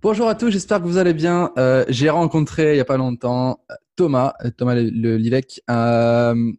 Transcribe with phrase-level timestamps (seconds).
[0.00, 1.50] Bonjour à tous, j'espère que vous allez bien.
[1.58, 3.64] Euh, j'ai rencontré il n'y a pas longtemps
[3.96, 5.40] Thomas, euh, Thomas le, le
[5.70, 6.52] euh,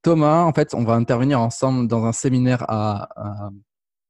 [0.00, 3.50] Thomas, en fait, on va intervenir ensemble dans un séminaire à,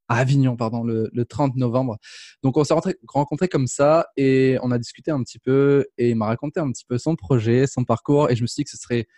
[0.09, 1.99] Avignon, pardon, le, 30 novembre.
[2.45, 2.75] Donc, on s'est
[3.09, 6.71] rencontrés comme ça et on a discuté un petit peu et il m'a raconté un
[6.71, 9.09] petit peu son projet, son parcours et je me suis dit que ce serait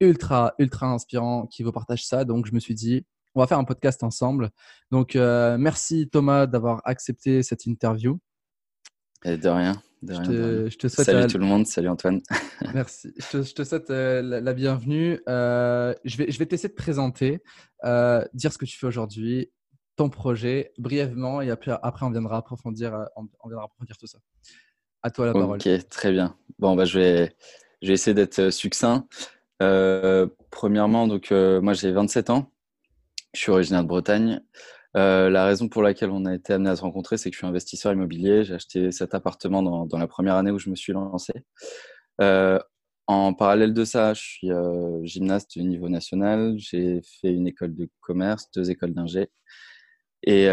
[0.00, 2.26] ultra, ultra inspirant qu'il vous partage ça.
[2.26, 4.50] Donc, je me suis dit, on va faire un podcast ensemble.
[4.90, 8.20] Donc, merci Thomas d'avoir accepté cette interview.
[9.24, 9.80] Et de rien.
[10.02, 12.20] je, te, souhaite salut tout le monde, salut Antoine.
[12.74, 13.12] Merci.
[13.16, 15.20] Je te, souhaite euh, la, bienvenue.
[15.28, 17.40] Euh, je, vais, je vais t'essayer de présenter,
[17.84, 19.50] euh, dire ce que tu fais aujourd'hui,
[19.96, 24.18] ton projet brièvement, et après, après on, viendra approfondir, on, viendra approfondir tout ça.
[25.02, 25.58] À toi la parole.
[25.58, 26.36] Ok, très bien.
[26.58, 27.36] Bon, bah, je, vais,
[27.80, 29.06] je vais essayer d'être succinct.
[30.50, 32.50] premièrement, donc, moi j'ai 27 ans.
[33.34, 34.42] Je suis originaire de Bretagne.
[34.96, 37.38] Euh, la raison pour laquelle on a été amené à se rencontrer, c'est que je
[37.38, 38.44] suis investisseur immobilier.
[38.44, 41.32] J'ai acheté cet appartement dans, la première année où je me suis lancé.
[42.20, 42.58] Euh,
[43.06, 46.54] en parallèle de ça, je suis euh, gymnaste du niveau national.
[46.58, 49.28] J'ai fait une école de commerce, deux écoles d'ingé.
[50.24, 50.46] Et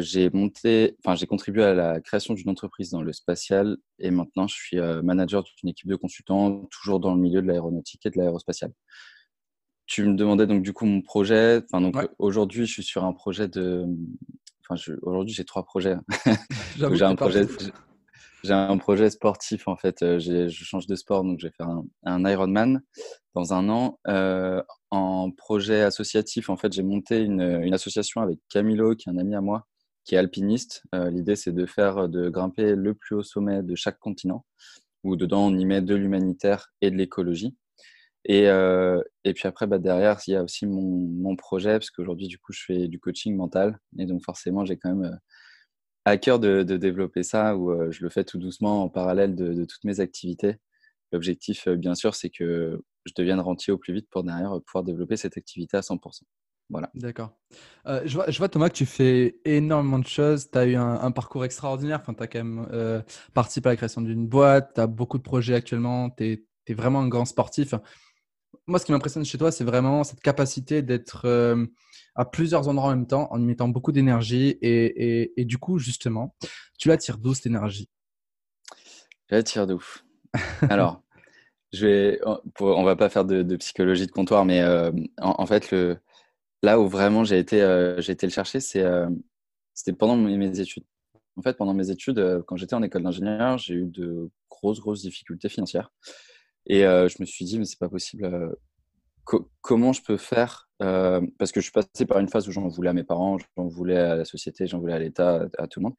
[0.00, 3.76] j'ai monté, enfin, j'ai contribué à la création d'une entreprise dans le spatial.
[4.00, 8.04] Et maintenant, je suis manager d'une équipe de consultants, toujours dans le milieu de l'aéronautique
[8.04, 8.72] et de l'aérospatial.
[9.86, 11.62] Tu me demandais donc du coup mon projet.
[11.64, 13.86] Enfin, donc aujourd'hui, je suis sur un projet de.
[14.68, 15.96] Enfin, aujourd'hui, j'ai trois projets.
[16.76, 17.46] j'ai un projet.
[18.42, 20.02] J'ai un projet sportif en fait.
[20.02, 22.80] Euh, je change de sport, donc je vais faire un, un Ironman
[23.34, 23.98] dans un an.
[24.06, 29.12] Euh, en projet associatif, en fait, j'ai monté une, une, association avec Camilo, qui est
[29.12, 29.66] un ami à moi,
[30.04, 30.84] qui est alpiniste.
[30.94, 34.44] Euh, L'idée, c'est de faire de grimper le plus haut sommet de chaque continent,
[35.02, 37.56] où dedans on y met de l'humanitaire et de l'écologie.
[38.28, 41.90] Et, euh, et puis après, bah, derrière, il y a aussi mon, mon projet, parce
[41.90, 43.78] qu'aujourd'hui, du coup, je fais du coaching mental.
[43.98, 45.16] Et donc, forcément, j'ai quand même euh,
[46.04, 49.54] à cœur de, développer ça, où euh, je le fais tout doucement en parallèle de,
[49.54, 50.56] de toutes mes activités.
[51.12, 55.16] L'objectif, bien sûr, c'est que je devienne rentier au plus vite pour derrière pouvoir développer
[55.16, 56.22] cette activité à 100%.
[56.68, 56.90] Voilà.
[56.94, 57.30] D'accord.
[57.86, 60.50] Je, vois, je, vois, Thomas, que tu fais énormément de choses.
[60.50, 62.00] Tu as eu un, parcours extraordinaire.
[62.00, 63.04] Enfin, tu as quand même
[63.34, 64.72] participé à la création d'une boîte.
[64.74, 66.10] Tu as beaucoup de projets actuellement.
[66.10, 67.72] Tu es, es, vraiment un grand sportif
[68.66, 71.64] moi, ce qui m'impressionne chez toi, c'est vraiment cette capacité d'être euh,
[72.14, 74.58] à plusieurs endroits en même temps, en y mettant beaucoup d'énergie.
[74.60, 76.34] Et, et, du coup, justement,
[76.78, 77.88] tu l'attires d'où cette énergie?
[79.28, 79.82] Je l'attire d'où
[80.68, 81.02] Alors,
[81.72, 82.20] je vais,
[82.60, 85.98] on va pas faire de, psychologie de comptoir, mais euh, en, fait, le,
[86.62, 88.84] là où vraiment j'ai été, euh, été le chercher, c'est,
[89.74, 90.84] c'était pendant mes, études.
[91.36, 95.02] En fait, pendant mes études, quand j'étais en école d'ingénieur, j'ai eu de grosses, grosses
[95.02, 95.92] difficultés financières.
[96.66, 98.24] Et euh, je me suis dit, mais c'est pas possible.
[98.24, 102.52] Euh, comment je peux faire euh, Parce que je suis passé par une phase où
[102.52, 105.66] j'en voulais à mes parents, j'en voulais à la société, j'en voulais à l'État, à,
[105.66, 105.94] tout le monde.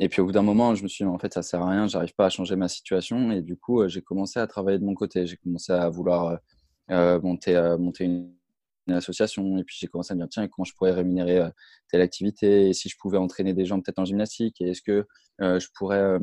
[0.00, 1.70] Et puis au bout d'un moment, je me suis dit, en fait, ça sert à
[1.70, 3.30] rien, j'arrive pas à changer ma situation.
[3.32, 5.26] Et du coup, j'ai commencé à travailler de mon côté.
[5.26, 6.38] J'ai commencé à vouloir
[6.88, 8.32] monter, monter une,
[8.88, 9.58] association.
[9.58, 11.48] Et puis j'ai commencé à me dire, tiens, comment je pourrais rémunérer
[11.90, 12.68] telle activité?
[12.68, 14.60] Et si je pouvais entraîner des gens peut-être en gymnastique?
[14.60, 15.06] Et est-ce que
[15.38, 16.18] je pourrais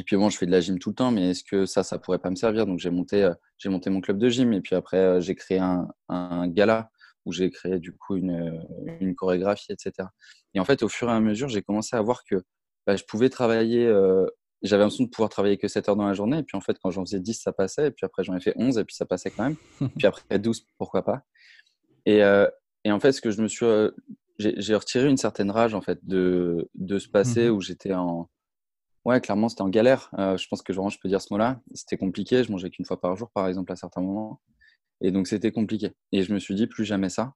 [0.00, 1.82] et puis bon, je fais de la gym tout le temps, mais est-ce que ça,
[1.82, 2.64] ça pourrait pas me servir?
[2.64, 5.34] Donc j'ai monté, euh, j'ai monté mon club de gym et puis après euh, j'ai
[5.34, 6.90] créé un, un, gala
[7.26, 10.08] où j'ai créé du coup une, euh, une, chorégraphie, etc.
[10.54, 12.36] Et en fait, au fur et à mesure, j'ai commencé à voir que
[12.86, 13.86] bah, je pouvais travailler.
[13.86, 14.24] Euh,
[14.62, 16.38] j'avais l'impression de pouvoir travailler que 7 heures dans la journée.
[16.38, 17.88] Et puis en fait, quand j'en faisais 10, ça passait.
[17.88, 19.56] Et puis après, j'en ai fait 11 et puis ça passait quand même.
[19.98, 21.24] puis après 12, pourquoi pas.
[22.06, 22.20] Et,
[22.84, 23.66] et en fait, ce que je me suis.
[24.38, 28.30] j'ai retiré une certaine rage en fait de, de ce passé mmh où j'étais en
[29.04, 30.10] Ouais, clairement, c'était en galère.
[30.18, 31.60] Euh, je pense que je peux dire ce mot-là.
[31.74, 32.44] C'était compliqué.
[32.44, 34.40] Je mangeais qu'une fois par jour, par exemple, à certains moments.
[35.00, 35.92] Et donc, c'était compliqué.
[36.12, 37.34] Et je me suis dit, plus jamais ça.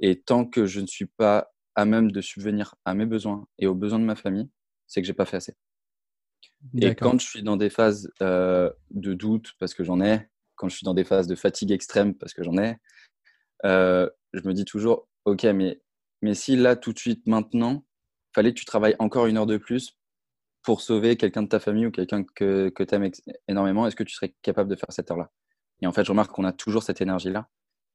[0.00, 3.66] Et tant que je ne suis pas à même de subvenir à mes besoins et
[3.66, 4.48] aux besoins de ma famille,
[4.86, 5.54] c'est que j'ai pas fait assez.
[6.80, 10.68] Et quand je suis dans des phases euh, de doute, parce que j'en ai, quand
[10.68, 12.76] je suis dans des phases de fatigue extrême, parce que j'en ai,
[13.64, 15.80] euh, je me dis toujours, ok, mais,
[16.22, 17.84] mais si là, tout de suite, maintenant,
[18.34, 19.98] fallait que tu travailles encore une heure de plus
[20.62, 23.10] pour sauver quelqu'un de ta famille ou quelqu'un que, que tu aimes
[23.48, 25.30] énormément, est-ce que tu serais capable de faire cette heure-là?
[25.80, 27.48] Et en fait, je remarque qu'on a toujours cette énergie-là.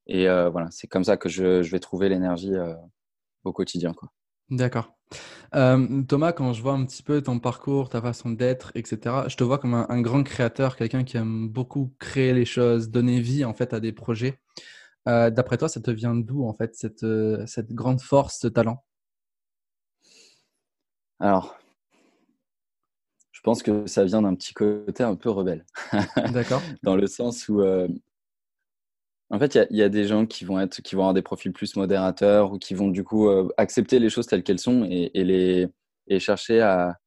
[0.07, 2.73] Et euh, voilà, c'est comme ça que je, je vais trouver l'énergie euh,
[3.43, 3.93] au quotidien.
[4.49, 4.93] D'accord.
[5.55, 9.37] Euh, Thomas, quand je vois un petit peu ton parcours, ta façon d'être, etc., je
[9.37, 13.45] te vois comme un, grand créateur, quelqu'un qui aime beaucoup créer les choses, donner vie
[13.45, 14.39] en fait à des projets.
[15.05, 17.05] D'après toi, ça te vient d'où en fait cette,
[17.45, 18.83] cette grande force, ce talent?
[21.21, 21.57] Alors,
[23.47, 25.65] pense que ça vient d'un petit côté un peu rebelle.
[26.33, 26.61] D'accord.
[26.83, 27.87] Dans le sens où, euh,
[29.29, 31.53] en fait, il y, a des gens qui vont, être, qui vont avoir des profils
[31.53, 35.23] plus modérateurs ou qui vont du coup euh, accepter les choses telles qu'elles sont et,
[35.23, 35.69] les,
[36.07, 36.97] et chercher à,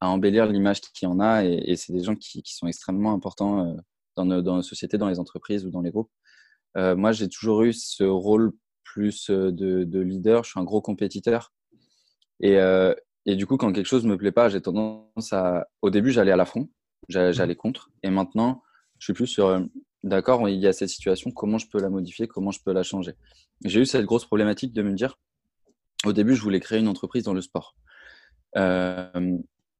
[0.00, 1.44] embellir l'image qu'il y en a.
[1.44, 3.74] Et, c'est des gens qui, sont extrêmement importants euh,
[4.16, 6.10] dans, nos, dans sociétés, dans les entreprises ou dans les groupes.
[6.74, 8.52] Moi, j'ai toujours eu ce rôle
[8.82, 10.42] plus de, leader.
[10.42, 11.52] Je suis un gros compétiteur.
[12.40, 12.58] Et,
[13.26, 15.66] et, du coup, quand quelque chose ne me plaît pas, j'ai tendance à.
[15.82, 16.68] Au début, j'allais à la front,
[17.08, 17.90] j'allais contre.
[18.02, 18.62] Et maintenant,
[18.98, 19.66] je suis plus sur
[20.04, 22.82] d'accord, il y a cette situation, comment je peux la modifier, comment je peux la
[22.82, 23.14] changer?
[23.64, 25.18] J'ai eu cette grosse problématique de me dire,
[26.04, 27.74] au début, je voulais créer une entreprise dans le sport.
[28.56, 29.38] Euh,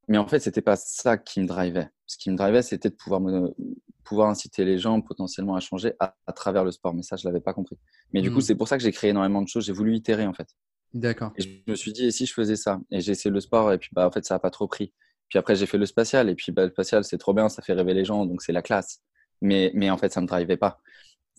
[0.08, 1.88] mais en fait, c'était pas ça qui me drivait.
[2.06, 3.54] Ce qui me drivait, c'était de pouvoir, me,
[4.04, 6.94] pouvoir inciter les gens potentiellement à changer à, travers le sport.
[6.94, 7.78] Mais ça, je l'avais pas compris.
[8.12, 8.42] Mais du coup, hmm.
[8.42, 9.64] c'est pour ça que j'ai créé énormément de choses.
[9.66, 10.48] J'ai voulu itérer, en fait.
[10.94, 11.32] D'accord.
[11.36, 12.80] Et je me suis dit, et si je faisais ça?
[12.90, 14.94] Et j'ai essayé le sport, et puis bah, en fait, ça n'a pas trop pris.
[15.28, 17.60] Puis après, j'ai fait le spatial, et puis bah, le spatial, c'est trop bien, ça
[17.60, 19.00] fait rêver les gens, donc c'est la classe
[19.44, 20.80] mais, mais en fait, ça ne me drivait pas.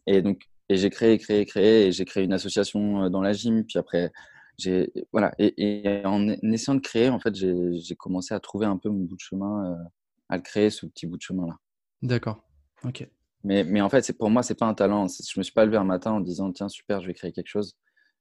[0.07, 3.33] Et donc, et j'ai créé, créé, créé, et j'ai créé une association euh, dans la
[3.33, 3.65] gym.
[3.65, 4.11] Puis après,
[4.57, 5.33] j'ai voilà.
[5.39, 9.15] Et, en essayant de créer, en fait, j'ai commencé à trouver un peu mon bout
[9.15, 9.83] de chemin, euh,
[10.29, 11.57] à le créer ce petit bout de chemin là.
[12.01, 12.43] D'accord.
[12.83, 13.07] Ok.
[13.43, 15.07] Mais, mais en fait, c'est pour moi, c'est pas un talent.
[15.07, 17.47] Je me suis pas levé un matin en disant tiens super, je vais créer quelque
[17.47, 17.75] chose.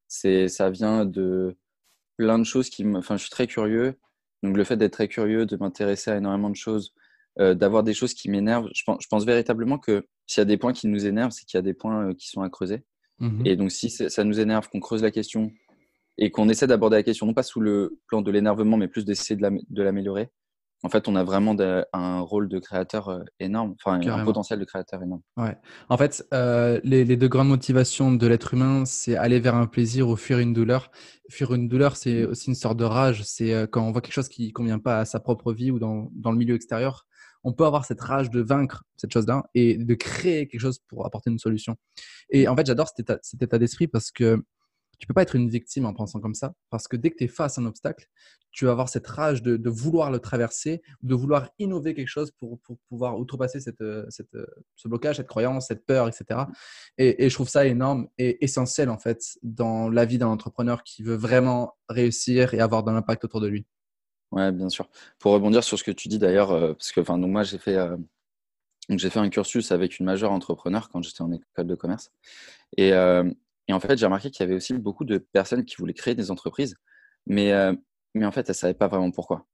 [0.08, 1.56] C'est ça vient de
[2.16, 2.98] plein de choses qui me.
[2.98, 3.94] Enfin, je suis très curieux.
[4.42, 6.94] Donc le fait d'être très curieux, de m'intéresser à énormément de choses,
[7.40, 8.68] euh, d'avoir des choses qui m'énervent.
[8.74, 11.44] Je pense, je pense, véritablement que s'il y a des points qui nous énervent, c'est
[11.44, 12.84] qu'il y a des points euh, qui sont à creuser.
[13.20, 15.52] Mmh et donc, si ça nous énerve, qu'on creuse la question
[16.18, 19.04] et qu'on essaie d'aborder la question, non pas sous le plan de l'énervement, mais plus
[19.04, 20.30] d'essayer de l'améliorer,
[20.84, 21.56] en fait, on a vraiment
[21.92, 25.22] un rôle de créateur euh, énorme, enfin un potentiel de créateur énorme.
[25.36, 25.56] Ouais.
[25.88, 30.08] En fait, les, les, deux grandes motivations de l'être humain, c'est aller vers un plaisir
[30.08, 30.90] ou fuir une douleur.
[31.30, 32.30] Fuir une douleur, c'est mmh.
[32.30, 33.22] aussi une sorte de rage.
[33.24, 35.78] C'est quand on voit quelque chose qui ne convient pas à sa propre vie ou
[35.78, 37.06] dans, dans le milieu extérieur
[37.44, 41.06] on peut avoir cette rage de vaincre cette chose-là et de créer quelque chose pour
[41.06, 41.76] apporter une solution.
[42.30, 44.42] Et en fait, j'adore cet état, d'esprit parce que
[44.98, 47.24] tu peux pas être une victime en pensant comme ça, parce que dès que tu
[47.24, 48.06] es face à un obstacle,
[48.54, 52.60] tu vas avoir cette rage de, vouloir le traverser, de vouloir innover quelque chose pour,
[52.88, 54.36] pouvoir outrepasser cette, cette,
[54.76, 56.42] ce blocage, cette croyance, cette peur, etc.
[56.96, 61.02] Et, je trouve ça énorme et essentiel en fait dans la vie d'un entrepreneur qui
[61.02, 63.66] veut vraiment réussir et avoir de l'impact autour de lui.
[64.30, 64.88] Ouais, bien sûr.
[65.18, 67.58] Pour rebondir sur ce que tu dis d'ailleurs, euh, parce que enfin, donc moi j'ai
[67.58, 67.96] fait, euh,
[68.88, 72.10] j'ai fait un cursus avec une majeure entrepreneur quand j'étais en école de commerce.
[72.76, 73.28] Et, euh,
[73.68, 76.14] et en fait, j'ai remarqué qu'il y avait aussi beaucoup de personnes qui voulaient créer
[76.14, 76.76] des entreprises,
[77.26, 77.52] mais,
[78.14, 79.46] mais en fait, elles ne savaient pas vraiment pourquoi.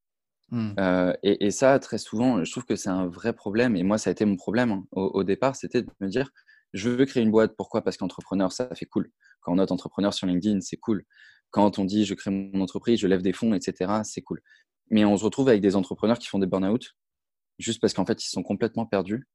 [0.50, 0.74] Mmh.
[1.22, 3.76] Et, et, ça, très souvent, je trouve que c'est un vrai problème.
[3.76, 6.30] Et moi, ça a été mon problème hein, au, au, départ, c'était de me dire,
[6.72, 7.54] je veux créer une boîte.
[7.56, 7.82] Pourquoi?
[7.82, 9.10] Parce qu'entrepreneur, ça fait cool.
[9.40, 11.04] Quand on note entrepreneur sur LinkedIn, c'est cool.
[11.50, 14.40] Quand on dit, je crée mon entreprise, je lève des fonds, etc., c'est cool.
[14.90, 16.96] Mais on se retrouve avec des entrepreneurs qui font des burn-out
[17.58, 19.26] juste parce qu'en fait, ils sont complètement perdus.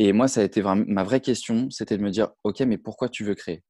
[0.00, 3.08] Et moi, ça a été ma vraie question, c'était de me dire, OK, mais pourquoi
[3.08, 3.64] tu veux créer?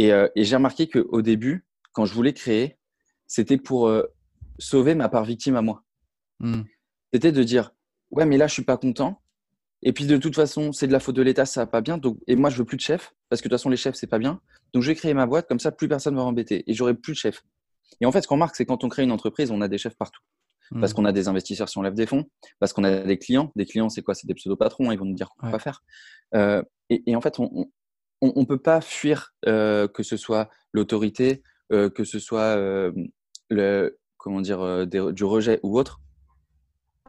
[0.00, 2.78] Euh, Et, j'ai remarqué qu'au début, quand je voulais créer,
[3.28, 4.02] c'était pour euh,
[4.58, 5.84] sauver ma part victime à moi.
[6.40, 6.62] Hmm.
[7.12, 7.70] C'était de dire,
[8.10, 9.22] ouais, mais là, je suis pas content.
[9.82, 11.96] Et puis, de toute façon, c'est de la faute de l'État, ça va pas bien.
[11.96, 13.94] Donc, et moi, je veux plus de chef, parce que de toute façon, les chefs,
[13.94, 14.40] c'est pas bien.
[14.74, 16.64] Donc, je vais créer ma boîte, comme ça, plus personne ne va m'embêter.
[16.66, 17.44] Et j'aurai plus de chef.
[18.00, 19.78] Et en fait, ce qu'on remarque, c'est quand on crée une entreprise, on a des
[19.78, 20.22] chefs partout.
[20.78, 20.96] Parce hmm.
[20.96, 22.26] qu'on a des investisseurs si on lève des fonds,
[22.60, 23.50] parce qu'on a des clients.
[23.56, 24.14] Des clients, c'est quoi?
[24.14, 25.82] C'est des pseudo-patrons, ils vont nous dire quoi faire.
[26.34, 27.68] Euh, et, en fait, on
[28.22, 32.56] ne peut pas fuir euh, que ce soit l'autorité, euh, que ce soit
[33.48, 36.00] le, comment dire, du rejet ou autre,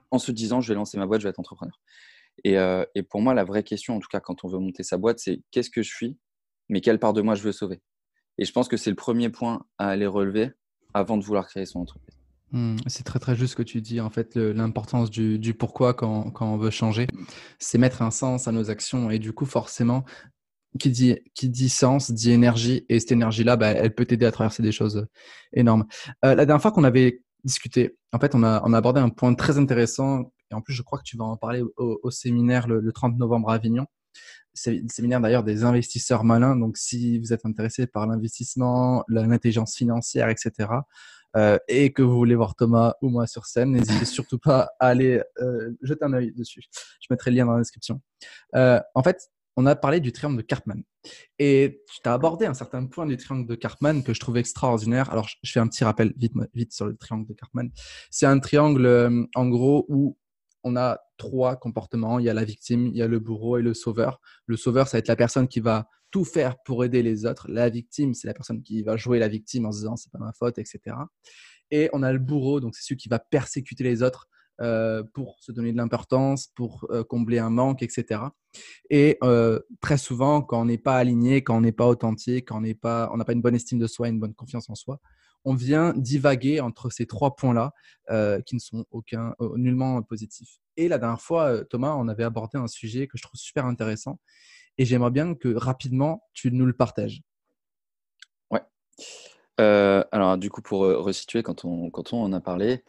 [0.10, 1.80] en se disant je vais lancer ma boîte, je vais être entrepreneur.
[2.44, 2.56] Et,
[2.96, 5.20] et, pour moi, la vraie question, en tout cas quand on veut monter sa boîte,
[5.20, 6.18] c'est qu'est-ce que je suis,
[6.70, 7.82] mais quelle part de moi je veux sauver?
[8.38, 10.52] Et je pense que c'est le premier point à aller relever
[10.94, 12.21] avant de vouloir créer son entreprise.
[12.52, 14.02] Hmm, c'est très très juste ce que tu dis.
[14.02, 17.08] En fait, l'importance du, pourquoi quand, on veut changer,
[17.60, 19.10] c'est mettre un sens à nos actions.
[19.10, 20.04] Et du coup, forcément,
[20.80, 22.86] qui dit, qui dit sens dit énergie.
[22.90, 25.08] Et cette énergie-là, bah, elle peut t'aider à traverser des choses
[25.54, 25.86] énormes.
[26.26, 29.10] Euh, la dernière fois qu'on avait discuté, en fait, on a, on a abordé un
[29.10, 30.34] point très intéressant.
[30.52, 33.50] Et en plus, je crois que tu vas en parler au, séminaire le, 30 novembre
[33.50, 33.86] à Avignon
[34.54, 36.58] c'est le séminaire d'ailleurs des investisseurs malins.
[36.58, 40.68] Donc, si vous êtes intéressé par l'investissement, l'intelligence financière, etc.,
[41.36, 44.88] euh, et que vous voulez voir Thomas ou moi sur scène, n'hésitez surtout pas à
[44.88, 46.64] aller euh, jeter un œil dessus.
[47.00, 48.02] Je mettrai le lien dans la description.
[48.56, 50.84] Euh, en fait, on a parlé du triangle de Karpman.
[51.40, 55.12] Et tu as abordé un certain point du triangle de Karpman que je trouve extraordinaire.
[55.12, 57.70] Alors, je fais un petit rappel vite, vite sur le triangle de Karpman.
[58.10, 60.18] C'est un triangle, en gros, où
[60.64, 62.20] on a trois comportements.
[62.20, 64.20] Il y a la victime, il y a le bourreau et le sauveur.
[64.46, 67.48] Le sauveur, ça va être la personne qui va tout faire pour aider les autres.
[67.50, 70.20] La victime, c'est la personne qui va jouer la victime en se disant c'est pas
[70.20, 70.96] ma faute, etc.
[71.72, 74.28] Et on a le bourreau, donc c'est celui qui va persécuter les autres
[74.62, 78.22] euh, pour se donner de l'importance, pour euh, combler un manque, etc.
[78.92, 82.58] Et euh, très souvent, quand on n'est pas aligné, quand on n'est pas authentique, quand
[82.58, 85.00] on n'a pas, une bonne estime de soi, une bonne confiance en soi,
[85.46, 87.74] on vient divaguer entre ces trois points-là
[88.46, 90.60] qui ne sont aucun, nullement positifs.
[90.76, 94.20] Et la dernière fois, Thomas, on avait abordé un sujet que je trouve super intéressant
[94.78, 97.22] et j'aimerais bien que rapidement tu nous le partages.
[98.50, 98.62] Ouais.
[99.58, 102.84] alors, du coup, pour resituer, quand on, quand on en a parlé,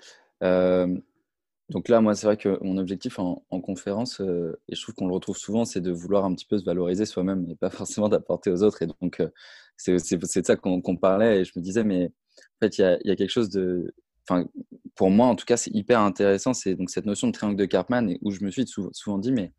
[1.72, 5.06] donc là, moi, c'est vrai que mon objectif en, conférence, euh, et je trouve qu'on
[5.06, 8.10] le retrouve souvent, c'est de vouloir un petit peu se valoriser soi-même et pas forcément
[8.10, 8.82] d'apporter aux autres.
[8.82, 9.30] Et donc, euh,
[9.76, 11.40] c'est de ça qu'on parlait.
[11.40, 12.12] Et je me disais, mais
[12.66, 13.94] fait, il y a, quelque chose de.
[14.28, 14.46] Enfin,
[14.94, 16.54] pour moi, en tout cas, c'est hyper intéressant.
[16.54, 19.32] C'est donc cette notion de triangle de Karpman et où je me suis souvent, dit,
[19.32, 19.52] mais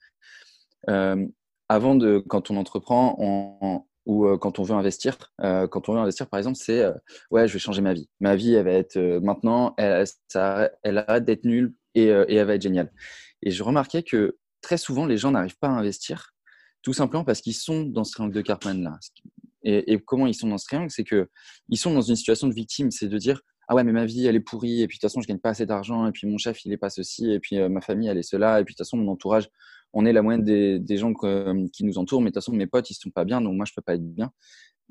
[0.89, 1.25] euh,
[1.69, 5.17] avant de, quand on entreprend, ou quand on veut investir.
[5.39, 6.85] quand on veut investir, par exemple, c'est
[7.31, 8.09] ouais, je vais changer ma vie.
[8.19, 12.47] Ma vie, elle va être maintenant, elle, ça, elle arrête d'être nulle euh, et, elle
[12.47, 12.91] va être géniale.
[13.41, 16.33] Et je remarquais que très souvent, les gens n'arrivent pas à investir,
[16.81, 18.97] tout simplement parce qu'ils sont dans ce triangle de Karpman-là.
[19.63, 22.91] Et, comment ils sont dans ce triangle C'est qu'ils sont dans une situation de victime,
[22.91, 25.09] c'est de dire ah ouais mais ma vie elle est pourrie et puis de toute
[25.09, 27.39] façon je gagne pas assez d'argent et puis mon chef il est pas ceci et
[27.39, 29.47] puis euh, ma famille elle est cela et puis de toute façon mon entourage
[29.93, 32.89] on est la moyenne des, gens qui nous entourent mais de toute façon mes potes
[32.89, 34.31] ils sont pas bien donc moi je peux pas être bien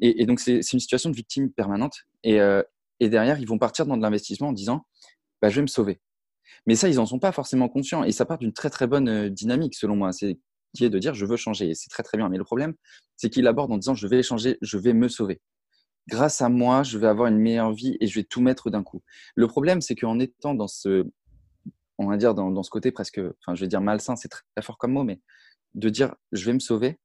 [0.01, 2.63] et, donc c'est une situation de victime permanente et, euh,
[2.99, 4.87] et derrière ils vont partir dans de l'investissement en disant
[5.43, 6.01] bah, je vais me sauver
[6.67, 8.05] mais ça, ils n'en sont pas forcément conscients.
[8.05, 10.13] Et ça part d'une très très bonne euh, dynamique, selon moi.
[10.13, 10.39] C'est
[10.75, 11.71] qui est de dire je veux changer.
[11.71, 12.29] Et c'est très très bien.
[12.29, 12.75] Mais le problème,
[13.17, 15.41] c'est qu'ils l'abordent en disant je vais changer, je vais me sauver.
[16.09, 18.83] Grâce à moi, je vais avoir une meilleure vie et je vais tout mettre d'un
[18.83, 19.03] coup.
[19.37, 21.07] Le problème, c'est qu'en étant dans ce,
[21.99, 24.63] on va dire, dans, ce côté presque, enfin, je vais dire malsain, c'est très, très
[24.65, 25.21] fort comme mot, mais
[25.75, 26.99] de dire je vais me sauver,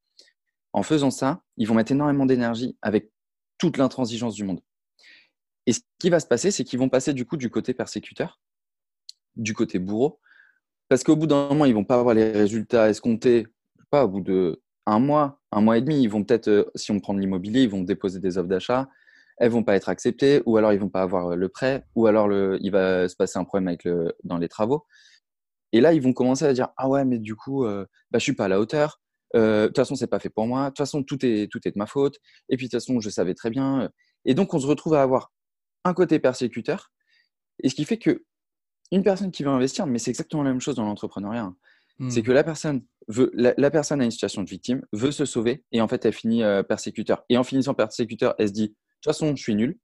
[0.74, 3.12] en faisant ça, ils vont mettre énormément d'énergie avec
[3.60, 4.62] toute l'intransigeance du monde.
[5.68, 8.40] Et ce qui va se passer, c'est qu'ils vont passer du coup du côté persécuteur
[9.38, 10.20] du côté bourreau.
[10.90, 13.48] Parce qu'au bout d'un moment, ils vont pas avoir les résultats escomptés.
[13.90, 16.92] Pas au bout de un mois, un mois et demi, ils vont peut-être, euh, si
[16.92, 18.90] on prend de l'immobilier, ils vont déposer des offres d'achat.
[19.38, 22.08] Elles vont pas être acceptées, ou alors ils vont pas avoir euh, le prêt, ou
[22.08, 24.86] alors il va se passer un problème avec le, dans les travaux.
[25.74, 28.24] Et là, ils vont commencer à dire ah ouais, mais du coup, euh, bah, je
[28.24, 29.02] suis pas à la hauteur.
[29.34, 30.66] de toute façon, c'est pas fait pour moi.
[30.66, 32.18] De toute façon, tout est tout est de ma faute.
[32.50, 33.90] Et puis de toute façon, je savais très bien.
[34.26, 35.32] Et donc, on se retrouve à avoir
[35.84, 36.92] un côté persécuteur,
[37.64, 38.26] et ce qui fait que
[38.92, 41.54] une personne qui veut investir, mais c'est exactement la même chose dans l'entrepreneuriat.
[42.00, 42.10] Hein.
[42.10, 42.24] C'est hmm.
[42.24, 45.82] que la personne veut, la, personne a une situation de victime, veut se sauver, et
[45.82, 47.24] en fait, elle finit euh, persécuteur.
[47.30, 49.78] Et en finissant persécuteur, elle se dit, de toute façon, je suis nul.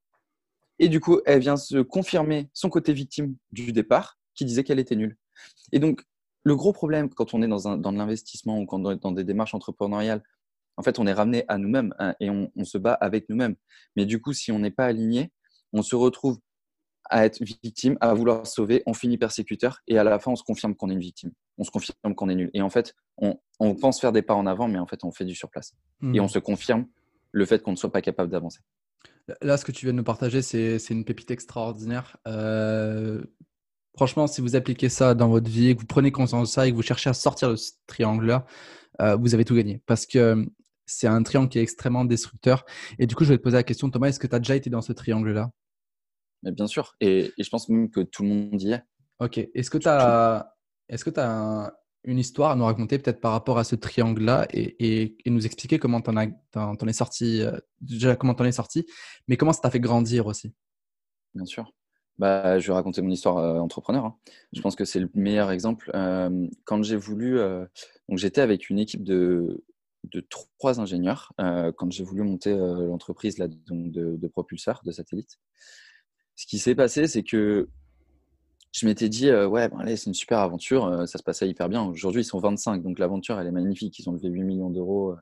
[0.79, 4.79] Et du coup, elle vient se confirmer son côté victime du départ, qui disait qu'elle
[4.79, 5.17] était nulle.
[5.71, 6.03] Et donc,
[6.43, 9.11] le gros problème quand on est dans, un, dans l'investissement ou quand on est dans
[9.11, 10.23] des démarches entrepreneuriales,
[10.75, 13.55] en fait, on est ramené à nous-mêmes hein, et on, se bat avec nous-mêmes.
[13.95, 15.31] Mais du coup, si on n'est pas aligné,
[15.71, 16.39] on se retrouve
[17.09, 20.43] à être victime, à vouloir sauver, on finit persécuteur et à la fin on se
[20.43, 22.49] confirme qu'on est une victime, on se confirme qu'on est nul.
[22.53, 23.35] Et en fait, on,
[23.75, 25.73] pense faire des pas en avant, mais en fait on fait du surplace.
[26.13, 26.29] Et on hmm.
[26.29, 26.85] se confirme
[27.31, 28.59] le fait qu'on ne soit pas capable d'avancer.
[29.41, 32.17] Là, ce que tu viens de nous partager, c'est une pépite extraordinaire.
[32.27, 33.23] Euh,
[33.95, 36.71] franchement, si vous appliquez ça dans votre vie, que vous prenez conscience de ça et
[36.71, 38.45] que vous cherchez à sortir de ce triangle-là,
[39.01, 39.81] euh, vous avez tout gagné.
[39.85, 40.45] Parce que
[40.85, 42.65] c'est un triangle qui est extrêmement destructeur.
[42.99, 44.55] Et du coup, je vais te poser la question, Thomas, est-ce que tu as déjà
[44.55, 45.51] été dans ce triangle-là?
[46.43, 46.95] Mais bien sûr.
[46.99, 48.83] Et, je pense même que tout le monde y est.
[49.19, 49.37] Ok.
[49.37, 50.53] Est-ce que tu as,
[50.89, 51.73] est-ce que as
[52.03, 55.79] une histoire à nous raconter peut-être par rapport à ce triangle-là et, et, nous expliquer
[55.79, 56.17] comment tu en,
[56.55, 58.85] en, es sorti, euh, déjà comment tu en es sorti,
[59.27, 60.53] mais comment ça t'a fait grandir aussi?
[61.33, 61.71] Bien sûr.
[62.17, 64.05] Bah, je vais raconter mon histoire euh, entrepreneur.
[64.05, 64.17] Hein.
[64.51, 65.89] Je pense que c'est le meilleur exemple.
[65.95, 67.37] Euh, quand j'ai voulu,
[68.09, 69.63] donc j'étais avec une équipe de,
[70.11, 75.39] de trois ingénieurs quand j'ai voulu monter l'entreprise là, de, de propulseurs de satellites
[76.35, 77.69] ce qui s'est passé, c'est que
[78.73, 81.69] je m'étais dit, euh, ouais, allez, c'est une super aventure, euh, ça se passait hyper
[81.69, 81.83] bien.
[81.83, 83.97] Aujourd'hui, ils sont 25, donc l'aventure, elle est magnifique.
[83.99, 85.11] Ils ont levé 8 millions d'euros.
[85.11, 85.17] Euh,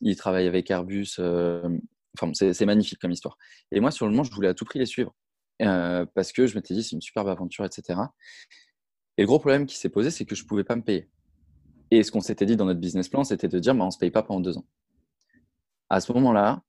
[0.00, 1.18] ils travaillent avec Airbus.
[1.18, 3.36] Enfin, c'est magnifique comme histoire.
[3.72, 5.14] Et moi, sur le moment, je voulais à tout prix les suivre
[5.58, 7.98] parce que je m'étais dit, c'est une superbe aventure, etc.
[9.16, 11.08] Et le gros problème qui s'est posé, c'est que je ne pouvais pas me payer.
[11.90, 13.90] Et ce qu'on s'était dit dans notre business plan, c'était de dire, bah, on ne
[13.90, 14.66] se paye pas pendant deux ans.
[15.90, 16.62] À ce moment-là,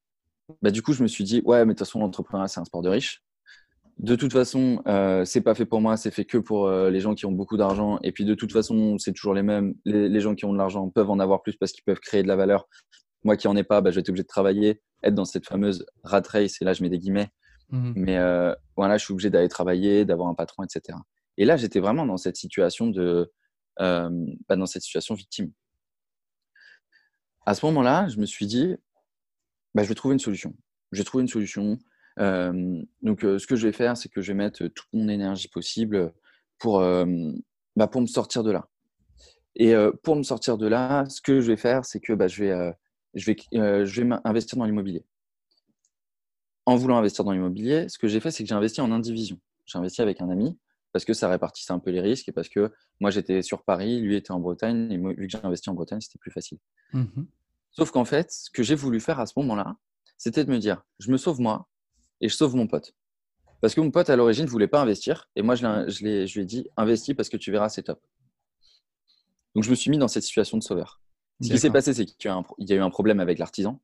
[0.64, 2.66] bah, du coup, je me suis dit, ouais, mais de toute façon, l'entrepreneuriat, c'est un
[2.66, 3.24] sport de riche
[4.00, 7.02] de toute façon, euh, c'est pas fait pour moi, c'est fait que pour euh, les
[7.02, 8.00] gens qui ont beaucoup d'argent.
[8.02, 9.76] Et puis de toute façon, c'est toujours les mêmes.
[9.84, 12.28] Les, gens qui ont de l'argent peuvent en avoir plus parce qu'ils peuvent créer de
[12.30, 12.68] la valeur.
[13.24, 15.46] Moi qui en ai pas, bah, je vais être obligé de travailler, être dans cette
[15.46, 16.62] fameuse rat race.
[16.62, 17.30] Et là, je mets des guillemets.
[17.72, 20.98] Mmh Mais euh, voilà, je suis obligé d'aller travailler, d'avoir un patron, etc.
[21.38, 23.32] Et là, j'étais vraiment dans cette situation de,
[23.82, 24.10] euh,
[24.48, 25.52] bah, dans cette situation victime.
[27.46, 28.76] À ce moment-là, je me suis dit,
[29.76, 30.56] bah, je vais trouver une solution.
[30.94, 31.78] J'ai trouvé une solution
[32.20, 36.14] donc, ce que je vais faire, c'est que je vais mettre toute mon énergie possible
[36.58, 36.80] pour,
[37.76, 38.68] bah, pour me sortir de là.
[39.56, 39.74] Et
[40.04, 42.74] pour me sortir de là, ce que je vais faire, c'est que bah, je vais,
[43.14, 43.38] je vais,
[43.86, 45.06] je vais investir dans l'immobilier.
[46.66, 49.40] en voulant investir dans l'immobilier, ce que j'ai fait, c'est que j'ai investi en indivision.
[49.66, 50.58] J'ai investi avec un ami
[50.92, 54.02] parce que ça répartissait un peu les risques et parce que moi j'étais sur Paris,
[54.02, 56.58] lui était en Bretagne et moi, vu que j'ai investi en Bretagne, c'était plus facile.
[56.94, 57.06] Mmh
[57.72, 59.76] Sauf qu'en fait, ce que j'ai voulu faire à ce moment-là,
[60.18, 61.70] c'était de me dire, je me sauve moi
[62.22, 62.94] et je sauve mon pote.
[63.62, 66.34] Parce que mon pote à l'origine ne voulait pas investir et moi je, je, je
[66.34, 68.02] lui ai dit, investis parce que tu verras, c'est top.
[69.56, 71.02] Donc je me suis mis dans cette situation de sauveur.
[71.42, 73.82] Ce qui s'est passé, c'est qu'il y a eu un problème avec l'artisan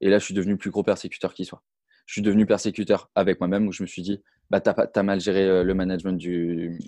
[0.00, 1.62] et là je suis devenu le plus gros persécuteur qui soit
[2.06, 5.20] je suis devenu persécuteur avec moi-même où je me suis dit, bah, tu as, mal
[5.20, 6.78] géré euh, le management, du,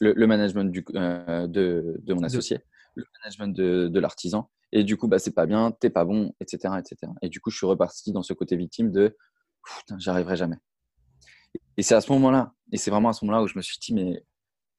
[0.00, 2.60] le, management du, euh, de, de, mon associé,
[2.94, 4.50] le management de, de l'artisan.
[4.72, 7.12] Et du coup, bah, c'est pas bien, t'es pas bon, etc., etc.
[7.20, 9.16] Et du coup, je suis reparti dans ce côté victime de,
[9.98, 10.56] j'arriverai jamais.
[11.76, 13.78] Et c'est à ce moment-là, et c'est vraiment à ce moment-là où je me suis
[13.78, 14.24] dit, mais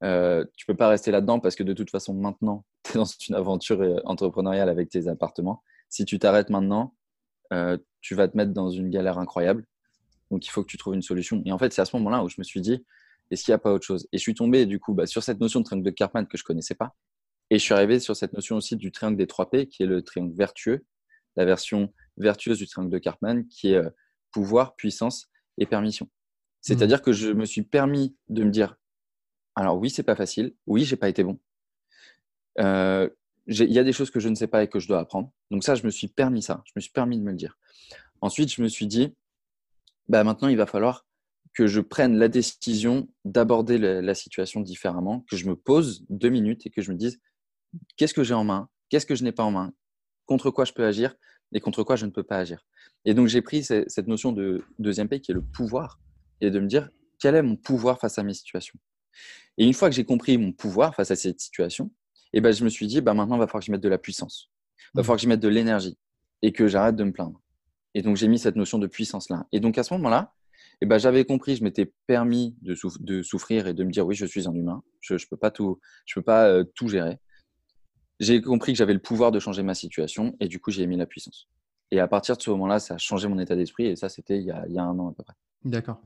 [0.03, 3.05] euh, tu peux pas rester là-dedans parce que de toute façon, maintenant, tu es dans
[3.05, 5.63] une aventure euh, entrepreneuriale avec tes appartements.
[5.89, 6.95] Si tu t'arrêtes maintenant,
[8.01, 9.63] tu vas te mettre dans une galère incroyable.
[10.31, 11.43] Donc, il faut que tu trouves une solution.
[11.45, 12.83] Et en fait, c'est à ce moment-là où je me suis dit,
[13.29, 14.07] est-ce qu'il n'y a pas autre chose?
[14.11, 16.37] Et je suis tombé, du coup, bah, sur cette notion de triangle de Karpman que
[16.37, 16.95] je connaissais pas.
[17.49, 19.85] Et je suis arrivé sur cette notion aussi du triangle des 3 P, qui est
[19.85, 20.85] le triangle vertueux,
[21.35, 23.89] la version vertueuse du triangle de Karpman, qui est euh,
[24.33, 26.09] pouvoir, puissance et permission.
[26.61, 27.03] C'est-à-dire mmh.
[27.03, 28.75] que je me suis permis de me dire,
[29.55, 31.39] alors oui, c'est pas facile, oui, j'ai pas été bon.
[32.59, 33.09] Euh,
[33.47, 35.31] il y a des choses que je ne sais pas et que je dois apprendre.
[35.51, 37.57] Donc ça, je me suis permis ça, je me suis permis de me le dire.
[38.21, 39.13] Ensuite, je me suis dit,
[40.07, 41.05] bah, maintenant, il va falloir
[41.53, 46.65] que je prenne la décision d'aborder la, situation différemment, que je me pose deux minutes
[46.65, 47.19] et que je me dise
[47.95, 49.73] qu'est-ce que j'ai en main, qu'est-ce que je n'ai pas en main,
[50.25, 51.15] contre quoi je peux agir
[51.53, 52.65] et contre quoi je ne peux pas agir.
[53.05, 55.99] Et donc, j'ai pris cette notion de deuxième P qui est le pouvoir
[56.41, 58.79] et de me dire quel est mon pouvoir face à mes situations?
[59.57, 61.91] Et une fois que j'ai compris mon pouvoir face à cette situation,
[62.33, 63.83] et eh ben, je me suis dit, bah, maintenant, il va falloir que je mette
[63.83, 64.49] de la puissance.
[64.79, 65.03] Il va mmh.
[65.03, 65.97] falloir que je mette de l'énergie
[66.41, 67.39] et que j'arrête de me plaindre.
[67.93, 69.45] Et donc, j'ai mis cette notion de puissance-là.
[69.51, 70.33] Et donc, à ce moment-là,
[70.81, 74.15] eh ben, j'avais compris, je m'étais permis de, de, souffrir et de me dire, oui,
[74.15, 77.19] je suis un humain, je ne peux pas, tout, je peux pas euh, tout gérer.
[78.23, 80.97] J'ai compris que j'avais le pouvoir de changer ma situation et du coup, j'ai mis
[80.97, 81.47] la puissance.
[81.91, 84.37] Et à partir de ce moment-là, ça a changé mon état d'esprit et ça, c'était
[84.37, 85.35] il, il, y a un an à peu près.
[85.63, 86.01] D'accord.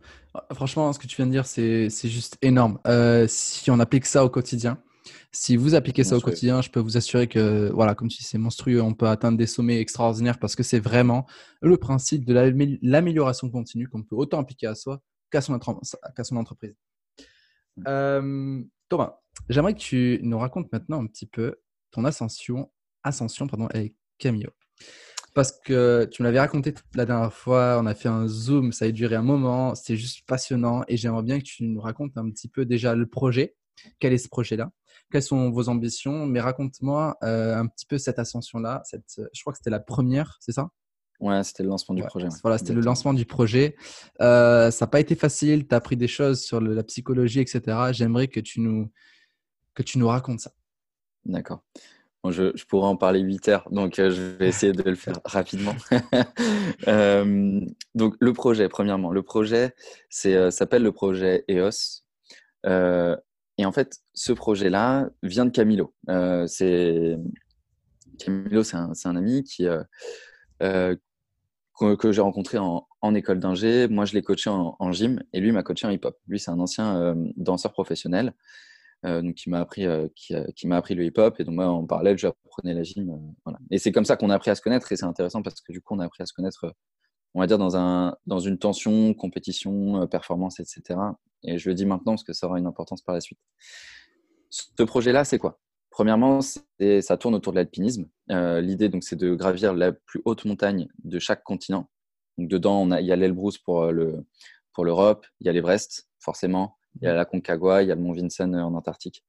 [0.53, 2.79] Franchement, ce que tu viens de dire, c'est juste énorme.
[2.87, 4.77] Euh, si on applique ça au quotidien,
[5.31, 8.23] si vous appliquez ça au quotidien, je peux vous assurer que, voilà, comme tu dis,
[8.23, 8.81] c'est monstrueux.
[8.81, 11.25] On peut atteindre des sommets extraordinaires parce que c'est vraiment
[11.61, 12.33] le principe de
[12.81, 16.75] l'amélioration continue qu'on peut autant appliquer à soi qu'à son, son, entreprise.
[17.87, 21.55] Euh, Thomas, j'aimerais que tu nous racontes maintenant un petit peu
[21.91, 22.71] ton ascension,
[23.03, 24.47] ascension pardon, avec Camille.
[25.33, 28.85] Parce que tu me l'avais raconté la dernière fois, on a fait un zoom, ça
[28.85, 32.29] a duré un moment, c'était juste passionnant et j'aimerais bien que tu nous racontes un
[32.31, 33.55] petit peu déjà le projet.
[33.99, 34.71] Quel est ce projet-là?
[35.11, 36.25] Quelles sont vos ambitions?
[36.25, 38.81] Mais raconte-moi euh, un petit peu cette ascension-là.
[38.83, 40.69] Cette, je crois que c'était la première, c'est ça?
[41.19, 42.27] Ouais, c'était le lancement du projet.
[42.43, 43.75] Voilà, c'était le lancement du projet.
[44.21, 45.67] Euh, ça n'a pas été facile.
[45.67, 47.61] Tu as appris des choses sur la psychologie, etc.
[47.91, 48.91] J'aimerais que tu nous
[49.73, 50.51] que tu nous racontes ça.
[51.27, 51.61] D'accord.
[52.25, 55.75] je, pourrais en parler 8 heures, donc euh, je vais essayer de le faire rapidement.
[57.95, 59.75] donc le projet, premièrement, le projet,
[60.09, 62.03] c'est s'appelle le projet EOS.
[63.57, 65.93] Et en fait, ce projet-là vient de Camilo.
[66.09, 67.17] Euh, c'est
[68.19, 69.83] Camilo, c'est un, ami qui, euh,
[70.61, 70.95] euh,
[71.79, 73.87] que, j'ai rencontré en, en école d'ingé.
[73.87, 76.17] Moi, je l'ai coaché en, en, gym et lui m'a coaché en hip-hop.
[76.27, 78.33] Lui, c'est un ancien danseur professionnel.
[79.03, 80.35] Donc, qui m'a appris, qui,
[80.71, 83.59] appris le hip-hop et donc moi en parallèle j'apprenais la gym voilà.
[83.69, 85.71] et c'est comme ça qu'on a appris à se connaître et c'est intéressant parce que
[85.71, 86.73] du coup on a appris à se connaître
[87.35, 90.97] on va dire dans un dans une tension compétition performance etc
[91.43, 93.39] et je le dis maintenant parce que ça aura une importance par la suite.
[94.49, 95.59] Ce projet-là, c'est quoi?
[95.89, 98.07] Premièrement, ça tourne autour de l'alpinisme.
[98.31, 101.89] Euh, l'idée, donc, c'est de gravir la plus haute montagne de chaque continent.
[102.37, 104.25] Donc, dedans, il y a l'Elbrus pour euh, le
[104.73, 107.95] pour l'Europe, il y a l'Everest, forcément, il y a la Concagua, il y a
[107.95, 109.23] le Mont Vincennes en Antarctique.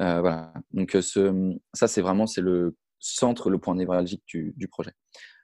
[0.00, 0.52] Euh, voilà.
[0.72, 4.92] Donc, ce, ça, c'est vraiment c'est le centre, le point névralgique du, projet.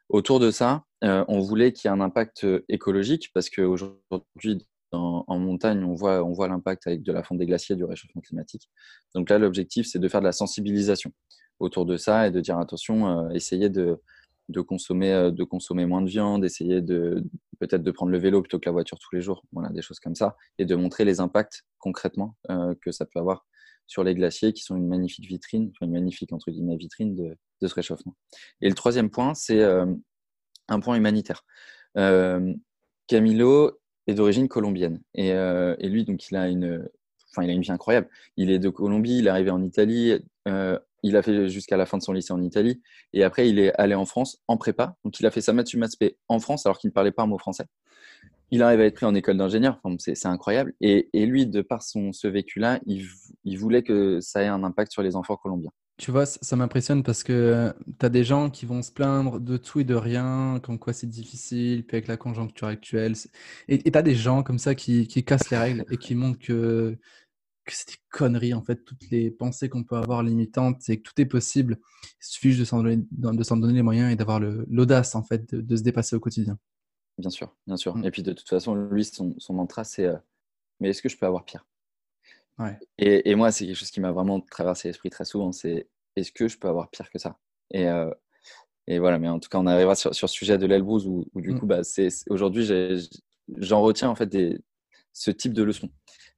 [0.09, 5.85] Autour de ça, on voulait qu'il y ait un impact écologique parce qu'aujourd'hui, en, montagne,
[5.85, 8.71] on voit, on voit l'impact avec de la fonte des glaciers du réchauffement climatique.
[9.15, 11.13] Donc là, l'objectif, c'est de faire de la sensibilisation
[11.59, 14.01] autour de ça et de dire attention, euh, essayez de,
[14.49, 17.25] de, consommer, euh, de consommer moins de viande, essayer de
[17.59, 20.01] peut-être de prendre le vélo plutôt que la voiture tous les jours, voilà, des choses
[20.01, 23.47] comme ça, et de montrer les impacts concrètement euh, que ça peut avoir
[23.87, 27.75] sur les glaciers, qui sont une magnifique vitrine, une magnifique entre guillemets vitrine de, ce
[27.75, 28.15] réchauffement.
[28.61, 29.63] Et le troisième point, c'est
[30.69, 31.43] un point humanitaire.
[33.09, 35.01] Camilo est d'origine colombienne.
[35.15, 36.89] Et, euh, et, lui, donc, il a une,
[37.31, 38.09] enfin, il a une vie incroyable.
[38.37, 41.87] Il est de Colombie, il est arrivé en Italie, euh, il a fait jusqu'à la
[41.87, 42.81] fin de son lycée en Italie,
[43.13, 44.97] et après, il est allé en France en prépa.
[45.05, 45.69] Donc, il a fait sa maths
[46.29, 47.67] en France alors qu'il ne parlait pas un mot français.
[48.51, 50.75] il arrive à être pris en école d'ingénieur, c'est incroyable.
[50.81, 55.03] Et, lui, de par son, ce vécu-là, il, voulait que ça ait un impact sur
[55.03, 55.71] les enfants colombiens.
[55.99, 59.57] Tu vois, ça m'impressionne parce que tu as des gens qui vont se plaindre de
[59.57, 63.15] tout et de rien, comme quoi c'est difficile, puis avec la conjoncture actuelle.
[63.67, 66.97] Et tu as des gens comme ça qui, cassent les règles et qui montrent que,
[67.69, 71.03] que c'est des conneries, en fait, toutes les pensées qu'on peut avoir limitantes, c'est que
[71.03, 71.79] tout est possible.
[72.21, 75.77] Il suffit juste de s'en donner, donner, les moyens et d'avoir l'audace, en fait, de,
[75.77, 76.59] se dépasser au quotidien.
[77.19, 77.97] Bien sûr, bien sûr.
[77.97, 78.05] Mm.
[78.05, 80.17] Et puis de toute façon, lui, son, mantra, c'est euh,
[80.81, 81.67] Mais est-ce que je peux avoir pire?
[82.99, 86.49] Et, moi, c'est quelque chose qui m'a vraiment traversé l'esprit très souvent, c'est est-ce que
[86.49, 87.39] je peux avoir pire que ça?
[87.71, 88.11] Et, euh,
[88.89, 91.25] et, voilà, mais en tout cas, on arrivera sur, sur ce sujet de l'Elbrus où,
[91.37, 91.61] du mm.
[91.61, 92.67] coup, bah, c'est, aujourd'hui,
[93.59, 94.59] j'en retiens en fait des,
[95.13, 95.91] ce type de leçons.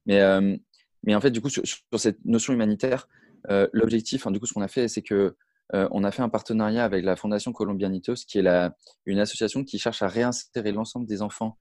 [0.05, 0.55] Mais, euh,
[1.03, 1.65] mais en fait, du coup, sur,
[1.97, 3.07] cette notion humanitaire,
[3.49, 5.35] euh, l'objectif, du coup, ce qu'on a fait, c'est que
[5.73, 8.69] on a fait un partenariat avec la Fondation Colombianitos, qui est
[9.05, 11.57] une association qui cherche à réinsérer l'ensemble des enfants,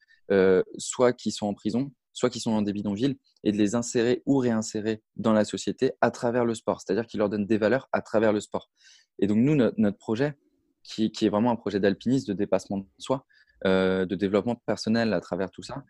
[0.79, 4.23] soit qui sont en prison, soit qui sont dans des bidonvilles, et de les insérer
[4.27, 7.89] ou réinsérer dans la société à travers le sport, c'est-à-dire qu'ils leur donnent des valeurs
[7.93, 8.71] à travers le sport.
[9.19, 10.37] Et donc nous, notre, projet,
[10.83, 13.27] qui, est vraiment un projet d'alpinisme, de dépassement de soi,
[13.67, 15.85] euh, de développement personnel à travers tout ça,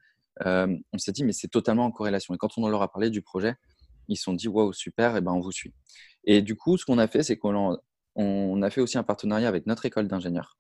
[0.47, 2.35] euh, on s'est dit, mais c'est totalement en corrélation.
[2.35, 3.55] Et quand on leur a parlé du projet,
[4.09, 5.73] ils se sont dit, waouh, super, et ben on vous suit.
[6.25, 7.79] Et du coup, ce qu'on a fait, c'est qu'on
[8.17, 10.59] on a fait aussi un partenariat avec notre école d'ingénieurs.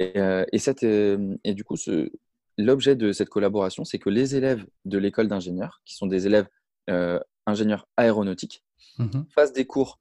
[0.00, 2.10] Et, euh, et, cette, et, du coup, ce,
[2.58, 6.48] l'objet de cette collaboration, c'est que les élèves de l'école d'ingénieurs, qui sont des élèves
[6.90, 8.64] euh, ingénieurs aéronautiques,
[8.98, 9.26] mhm.
[9.34, 10.00] fassent des cours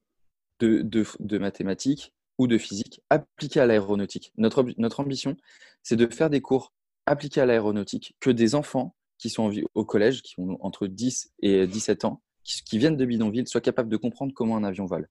[0.59, 4.31] de, mathématiques ou de physique appliqués à l'aéronautique.
[4.37, 5.35] Notre, notre ambition,
[5.81, 6.73] c'est de faire des cours
[7.05, 11.67] appliqués à l'aéronautique que des enfants qui sont au collège, qui ont entre 10 et
[11.67, 15.09] 17 ans, qui, viennent de bidonville, soient capables de comprendre comment un avion vole.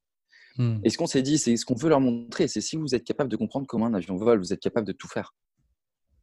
[0.58, 0.80] Hmm.
[0.84, 3.04] Et ce qu'on s'est dit, c'est ce qu'on veut leur montrer, c'est si vous êtes
[3.04, 5.34] capable de comprendre comment un avion vole, vous êtes capable de tout faire.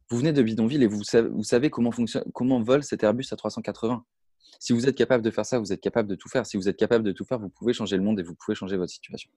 [0.08, 3.26] Vous venez de bidonville et vous savez, vous savez comment, fonctionne, comment vole cet Airbus
[3.30, 4.04] à 380.
[4.58, 6.46] Si vous êtes capable de faire ça, vous êtes capable de tout faire.
[6.46, 8.54] Si vous êtes capable de tout faire, vous pouvez changer le monde et vous pouvez
[8.54, 9.30] changer votre situation.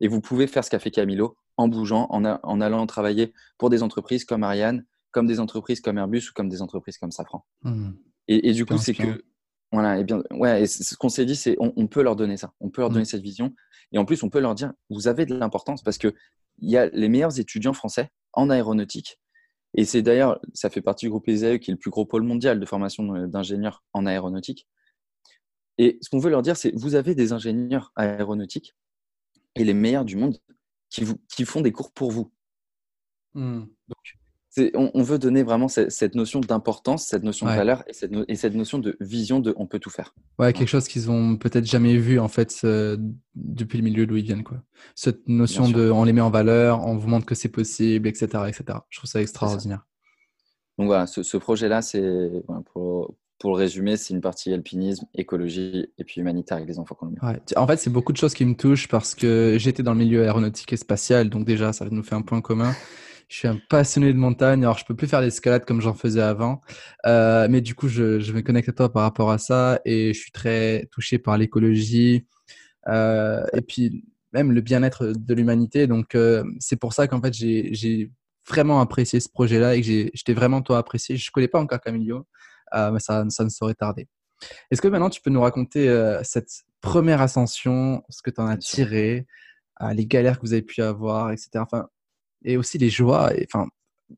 [0.00, 3.82] Et vous pouvez faire ce qu'a fait Camilo en bougeant, en, allant travailler pour des
[3.82, 7.44] entreprises comme Ariane, comme des entreprises comme Airbus ou comme des entreprises comme Safran.
[7.62, 7.90] Mmh.
[8.28, 9.24] Et, du coup, c'est que
[9.72, 12.70] voilà, et bien, ouais, ce qu'on s'est dit, c'est on, peut leur donner ça, on
[12.70, 13.06] peut leur donner mmh.
[13.06, 13.54] cette vision,
[13.92, 16.14] et en plus, on peut leur dire, vous avez de l'importance parce que
[16.58, 19.18] il y a les meilleurs étudiants français en aéronautique
[19.74, 22.22] et c'est d'ailleurs, ça fait partie du groupe ESAE, qui est le plus gros pôle
[22.22, 24.66] mondial de formation d'ingénieurs en aéronautique.
[25.78, 28.74] Et ce qu'on veut leur dire, c'est vous avez des ingénieurs aéronautiques
[29.54, 30.38] et les meilleurs du monde
[30.88, 32.32] qui, vous, qui font des cours pour vous.
[33.34, 33.60] Mmh.
[33.60, 34.19] Donc,
[34.74, 38.96] on, veut donner vraiment cette, notion d'importance, cette notion de valeur et cette, notion de
[39.00, 40.14] vision de on peut tout faire.
[40.38, 42.66] Ouais, quelque chose qu'ils ont peut-être jamais vu en fait
[43.34, 44.42] depuis le milieu d'où ils viennent.
[44.42, 44.58] Quoi.
[44.94, 48.26] Cette notion de on les met en valeur, on vous montre que c'est possible, etc.,
[48.48, 48.78] etc.
[48.88, 49.86] Je trouve ça extraordinaire.
[50.78, 52.30] Donc voilà, ce, projet-là, c'est
[52.72, 56.94] pour, pour, le résumer, c'est une partie alpinisme, écologie et puis humanitaire avec les enfants
[56.94, 57.20] colombiens.
[57.22, 57.40] Ouais.
[57.56, 60.22] En fait, c'est beaucoup de choses qui me touchent parce que j'étais dans le milieu
[60.22, 62.72] aéronautique et spatial, donc déjà, ça nous fait un point commun.
[63.30, 64.64] Je suis un passionné de montagne.
[64.64, 66.60] Alors, je peux plus faire l'escalade comme j'en faisais avant.
[67.06, 70.12] Euh, mais du coup, je, je, me connecte à toi par rapport à ça et
[70.12, 72.26] je suis très touché par l'écologie
[72.88, 75.86] euh, et puis même le bien-être de l'humanité.
[75.86, 78.10] Donc, euh, c'est pour ça qu'en fait, j'ai
[78.48, 81.16] vraiment apprécié ce projet-là et que je t'ai vraiment toi apprécié.
[81.16, 82.26] Je ne connais pas encore Camillo,
[82.74, 84.08] mais ça, ça ne saurait tarder.
[84.72, 85.86] Est-ce que maintenant, tu peux nous raconter
[86.24, 89.28] cette première ascension, ce que tu en as tiré,
[89.92, 91.50] les galères que vous avez pu avoir, etc.
[91.58, 91.88] Enfin,
[92.44, 93.34] et aussi les joies.
[93.34, 93.68] Et, enfin,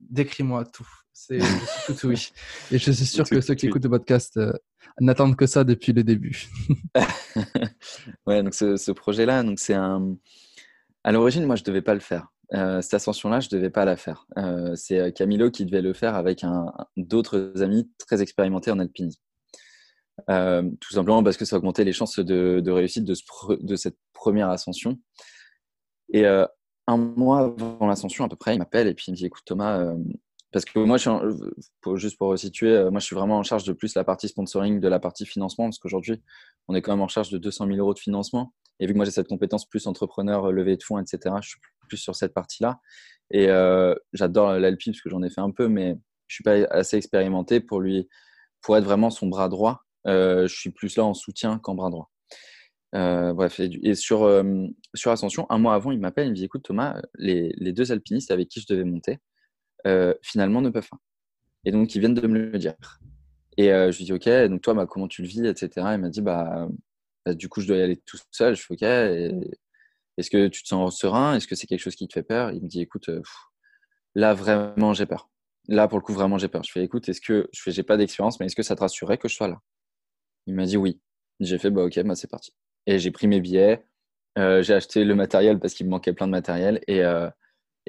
[0.00, 0.88] décris-moi tout.
[1.12, 1.38] C'est
[1.86, 2.32] tout oui.
[2.70, 4.52] Et je suis sûr que ceux qui écoutent le podcast euh,
[5.00, 6.48] n'attendent que ça depuis le début.
[8.26, 10.16] ouais, donc ce, projet-là, donc c'est un.
[11.04, 12.28] À l'origine, moi, je devais pas le faire.
[12.54, 14.26] Euh, cette ascension-là, je devais pas la faire.
[14.36, 19.20] Euh, c'est Camilo qui devait le faire avec un, d'autres amis très expérimentés en alpinisme.
[20.26, 23.22] tout simplement parce que ça augmentait les chances de, de réussite de, ce,
[23.60, 24.98] de, cette première ascension.
[26.12, 26.24] Et
[26.92, 29.42] un mois avant l'ascension à peu près, il m'appelle et puis il me dit écoute
[29.44, 29.96] Thomas, euh,
[30.52, 33.64] parce que moi, je suis juste pour resituer, euh, moi je suis vraiment en charge
[33.64, 36.22] de plus la partie sponsoring, de la partie financement, parce qu'aujourd'hui
[36.68, 38.52] on est quand même en charge de 200 000 euros de financement.
[38.80, 41.50] Et vu que moi j'ai cette compétence plus entrepreneur, euh, levée de fonds, etc., je
[41.50, 42.80] suis plus sur cette partie-là.
[43.34, 43.48] Et
[44.12, 47.60] j'adore l'Alpi parce que j'en ai fait un peu, mais je suis pas assez expérimenté
[47.60, 48.06] pour lui,
[48.60, 49.80] pour être vraiment son bras droit.
[50.04, 52.11] je suis plus là en soutien qu'en bras droit.
[52.94, 56.44] Euh, bref, et, sur, euh, sur Ascension, un mois avant, il m'appelle, il me dit
[56.44, 59.18] Écoute, Thomas, les, les, deux alpinistes avec qui je devais monter,
[59.86, 60.98] euh, finalement ne peuvent pas.
[61.64, 62.74] Et donc, ils viennent de me le dire.
[63.58, 65.70] Et je lui dis Ok, donc toi, bah, comment tu le vis, etc.
[65.94, 66.68] Il m'a dit bah,
[67.26, 68.56] bah, Du coup, je dois y aller tout seul.
[68.56, 68.82] Je fais Ok,
[70.18, 71.36] est-ce que tu te sens serein?
[71.36, 72.52] Est-ce que c'est quelque chose qui te fait peur?
[72.52, 73.10] Il me dit Écoute,
[74.14, 75.30] là, vraiment, j'ai peur.
[75.68, 76.62] Là, pour le coup, vraiment, j'ai peur.
[76.64, 78.80] Je fais, écoute, est-ce que je fais, j'ai pas d'expérience, mais est-ce que ça te
[78.80, 79.60] rassurerait que je sois là?
[80.46, 81.00] Il m'a dit oui.
[81.40, 82.52] J'ai fait, bah ok, bah, c'est parti.
[82.86, 83.84] Et j'ai pris mes billets,
[84.38, 87.28] euh, j'ai acheté le matériel parce qu'il me manquait plein de matériel et, euh,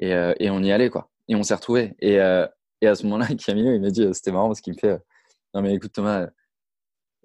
[0.02, 1.10] euh, et, on y allait, quoi.
[1.28, 1.94] Et on s'est retrouvés.
[2.00, 2.50] Et, à
[2.94, 4.98] ce moment-là, Camille, il m'a dit, c'était marrant parce qu'il me fait,
[5.54, 6.28] non mais écoute Thomas,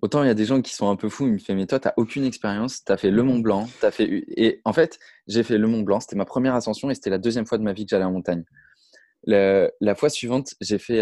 [0.01, 1.67] autant il y a des gens qui sont un peu fous, il me fait, mais
[1.67, 4.23] toi, tu n'as aucune expérience, tu as fait le Mont Blanc, as fait...
[4.37, 7.17] Et en fait, j'ai fait le Mont Blanc, c'était ma première ascension et c'était la
[7.17, 8.45] deuxième fois de ma vie que j'allais en montagne.
[9.25, 11.01] La, fois suivante, j'ai fait,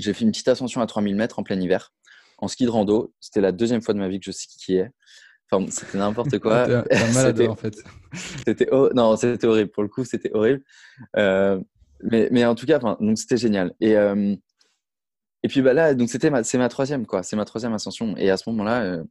[0.00, 1.92] fait une petite ascension à 3000 mètres en plein hiver
[2.38, 3.14] en ski de rando.
[3.20, 4.90] C'était la deuxième fois de ma vie que je skiais.
[5.50, 6.66] Enfin, c'était n'importe quoi.
[6.90, 7.76] c'était en fait.
[8.46, 9.70] C'était non, c'était horrible.
[9.70, 10.62] Pour le coup, c'était horrible.
[11.16, 11.60] Euh,
[12.02, 13.72] mais, mais en tout cas, donc c'était génial.
[13.80, 14.34] Et euh,
[15.42, 17.22] et puis bah là, donc c'était ma, c'est ma troisième quoi.
[17.22, 18.16] C'est ma troisième ascension.
[18.16, 19.04] Et à ce moment-là, euh,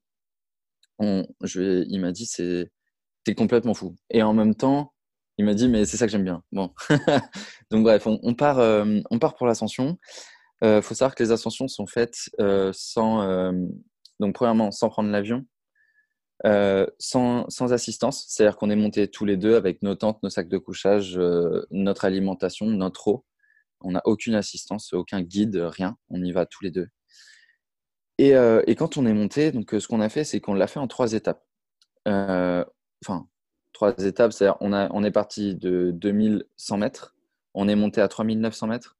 [0.99, 2.69] on, je, il m'a dit c'est
[3.23, 3.95] t'es complètement fou.
[4.09, 4.93] Et en même temps,
[5.37, 6.43] il m'a dit mais c'est ça que j'aime bien.
[6.51, 6.73] Bon,
[7.71, 8.59] donc bref, on, on part
[9.09, 9.97] on part pour l'ascension.
[10.61, 12.29] Il faut savoir que les ascensions sont faites
[12.73, 13.53] sans,
[14.19, 15.45] donc premièrement, sans prendre l'avion,
[16.43, 18.25] sans, sans, assistance.
[18.27, 21.19] C'est-à-dire qu'on est monté tous les deux avec nos tentes, nos sacs de couchage,
[21.71, 23.25] notre alimentation, notre eau.
[23.81, 25.97] On n'a aucune assistance, aucun guide, rien.
[26.09, 26.87] On y va tous les deux.
[28.17, 30.79] Et, et quand on est monté, donc ce qu'on a fait, c'est qu'on l'a fait
[30.79, 31.43] en trois étapes.
[32.05, 33.27] enfin,
[33.73, 37.15] trois étapes, c'est-à-dire on, on est parti de 2100 mètres,
[37.53, 38.97] on est monté à 3900 mètres,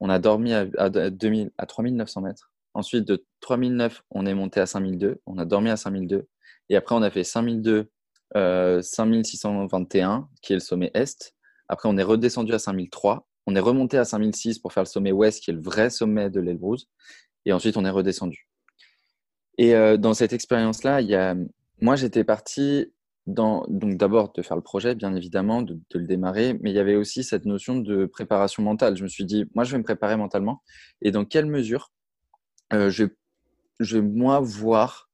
[0.00, 2.52] on a dormi à, à, 2000, à 3900 mètres.
[2.74, 5.20] Ensuite, de 3009, on est monté à 5002.
[5.26, 6.28] On a dormi à 5002.
[6.68, 7.90] Et après, on a fait 5002,
[8.36, 11.34] euh, 5621, qui est le sommet est.
[11.68, 13.26] Après, on est redescendu à 5003.
[13.46, 16.30] On est remonté à 5006 pour faire le sommet ouest, qui est le vrai sommet
[16.30, 16.88] de l'Elbrus.
[17.44, 18.48] Et ensuite, on est redescendu.
[19.58, 21.36] Et euh, dans cette expérience-là, il y a...
[21.80, 22.92] moi, j'étais parti
[23.26, 26.94] donc d'abord de faire le projet, bien évidemment, de, le démarrer, mais il y avait
[26.94, 28.96] aussi cette notion de préparation mentale.
[28.96, 30.62] Je me suis dit, moi, je vais me préparer mentalement,
[31.02, 31.90] et dans quelle mesure
[32.72, 33.04] euh, je,
[33.80, 35.10] je, vais moi voir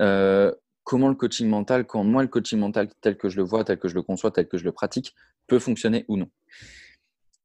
[0.00, 0.52] euh,
[0.86, 3.78] comment le coaching mental, comment moi le coaching mental tel que je le vois, tel
[3.78, 5.14] que je le conçois, tel que je le pratique,
[5.46, 6.28] peut fonctionner ou non.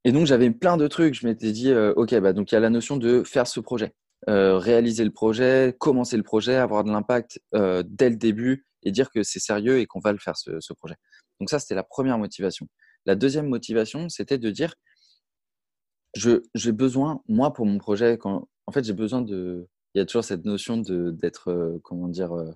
[0.06, 1.16] Et donc j'avais plein de trucs.
[1.16, 3.60] Je m'étais dit, euh, ok, bah donc il y a la notion de faire ce
[3.60, 3.94] projet,
[4.28, 9.24] réaliser le projet, commencer le projet, avoir de l'impact dès le début et dire que
[9.24, 10.96] c'est sérieux et qu'on va le faire, ce, projet.
[11.40, 12.68] Donc ça, c'était la première motivation.
[13.06, 14.76] La deuxième motivation, c'était de dire,
[16.14, 19.68] j'ai besoin, moi, pour mon projet, quand, en fait, j'ai besoin de...
[19.94, 22.54] Il y a toujours cette notion d'être, euh, comment dire, euh, euh,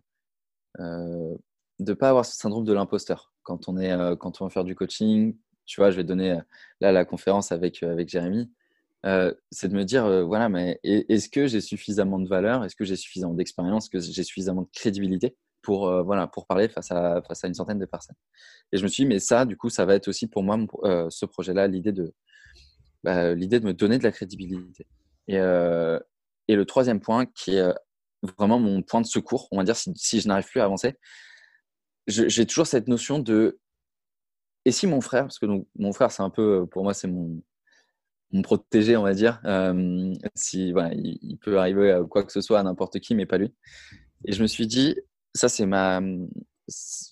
[0.80, 1.38] de
[1.80, 3.34] ne pas avoir ce syndrome de l'imposteur.
[3.44, 5.36] Quand, on est, quand on va faire du coaching,
[5.66, 6.40] tu vois, je vais donner
[6.82, 8.52] là la conférence avec, avec Jérémy,
[9.52, 12.64] c'est de me dire, voilà, mais est-ce que j'ai suffisamment de valeur?
[12.66, 13.86] Est-ce que j'ai suffisamment d'expérience?
[13.86, 17.48] Est-ce que j'ai suffisamment de crédibilité pour, euh, voilà, pour parler face à, face à
[17.48, 18.16] une centaine de personnes?
[18.72, 20.58] Et je me suis dit, mais ça, du coup, ça va être aussi pour moi,
[20.84, 22.14] euh, ce projet-là, l'idée de,
[23.04, 24.88] bah, l'idée de me donner de la crédibilité.
[25.28, 26.00] Et, euh,
[26.48, 27.74] et, le troisième point, qui est
[28.38, 30.96] vraiment mon point de secours, on va dire, si, si je n'arrive plus à avancer,
[32.08, 33.60] j'ai toujours cette notion de
[34.66, 35.46] et si mon frère, parce que
[35.78, 37.42] mon frère, c'est un peu, pour moi, c'est mon,
[38.32, 39.40] mon protégé, on va dire,
[40.34, 43.28] si voilà, il, il, peut arriver à quoi que ce soit à n'importe qui, mais
[43.28, 43.54] pas lui.
[44.26, 44.96] Et je me suis dit,
[45.34, 46.02] ça, c'est ma.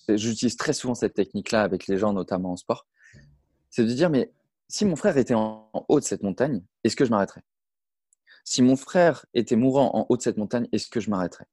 [0.08, 2.86] J'utilise très souvent cette technique-là avec les gens, notamment en sport.
[3.70, 4.32] C'est de dire, mais
[4.68, 7.42] si mon frère était en haut de cette montagne, est-ce que je m'arrêterais?
[8.44, 11.46] Si mon frère était mourant en haut de cette montagne, est-ce que je m'arrêterais?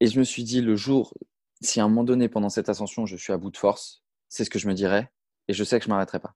[0.00, 1.14] Et je me suis dit, le jour,
[1.60, 4.44] si à un moment donné, pendant cette ascension, je suis à bout de force, c'est
[4.44, 5.10] ce que je me dirais,
[5.48, 6.34] et je sais que je ne m'arrêterai pas.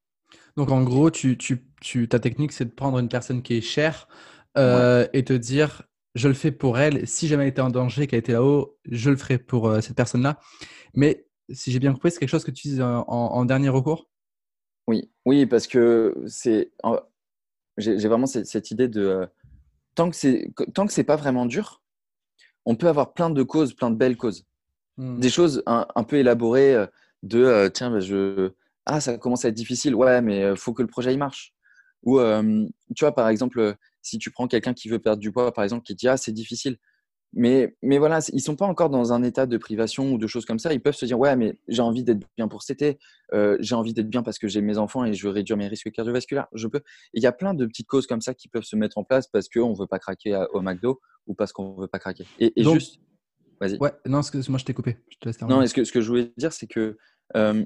[0.56, 3.60] Donc, en gros, tu, tu, tu ta technique, c'est de prendre une personne qui est
[3.60, 4.08] chère
[4.56, 5.82] euh, et te dire
[6.14, 7.06] je le fais pour elle.
[7.06, 9.96] Si jamais elle était en danger, qu'elle était là-haut, je le ferai pour euh, cette
[9.96, 10.38] personne-là.
[10.94, 14.08] Mais si j'ai bien compris, c'est quelque chose que tu dis en, dernier recours?
[14.86, 16.72] Oui, oui, parce que c'est,
[17.76, 19.26] j'ai vraiment cette, idée de euh,
[19.94, 21.82] tant que c'est tant que c'est pas vraiment dur,
[22.64, 24.44] on peut avoir plein de causes, plein de belles causes,
[24.96, 25.20] hmm.
[25.20, 26.86] des choses un, peu élaborées euh,
[27.22, 28.52] de tiens, bah, je
[28.86, 31.54] ah ça commence à être difficile, ouais, mais faut que le projet il marche.
[32.02, 32.20] Ou
[32.94, 35.82] tu vois par exemple si tu prends quelqu'un qui veut perdre du poids, par exemple,
[35.82, 36.76] qui dit Ah, c'est difficile.
[37.36, 40.26] Mais, mais voilà, ils ne sont pas encore dans un état de privation ou de
[40.26, 40.72] choses comme ça.
[40.72, 42.98] Ils peuvent se dire Ouais, mais j'ai envie d'être bien pour cet été.
[43.32, 45.66] Euh, j'ai envie d'être bien parce que j'ai mes enfants et je veux réduire mes
[45.66, 46.46] risques cardiovasculaires.
[46.52, 46.80] Je peux.
[47.12, 49.26] Il y a plein de petites causes comme ça qui peuvent se mettre en place
[49.26, 52.24] parce qu'on ne veut pas craquer au McDo ou parce qu'on ne veut pas craquer.
[52.38, 53.00] Et, juste.
[53.60, 53.78] Vas-y.
[53.78, 54.98] Ouais, non, excuse-moi, je t'ai coupé.
[55.42, 56.96] non, ce que, ce que je voulais dire, c'est que
[57.36, 57.64] euh,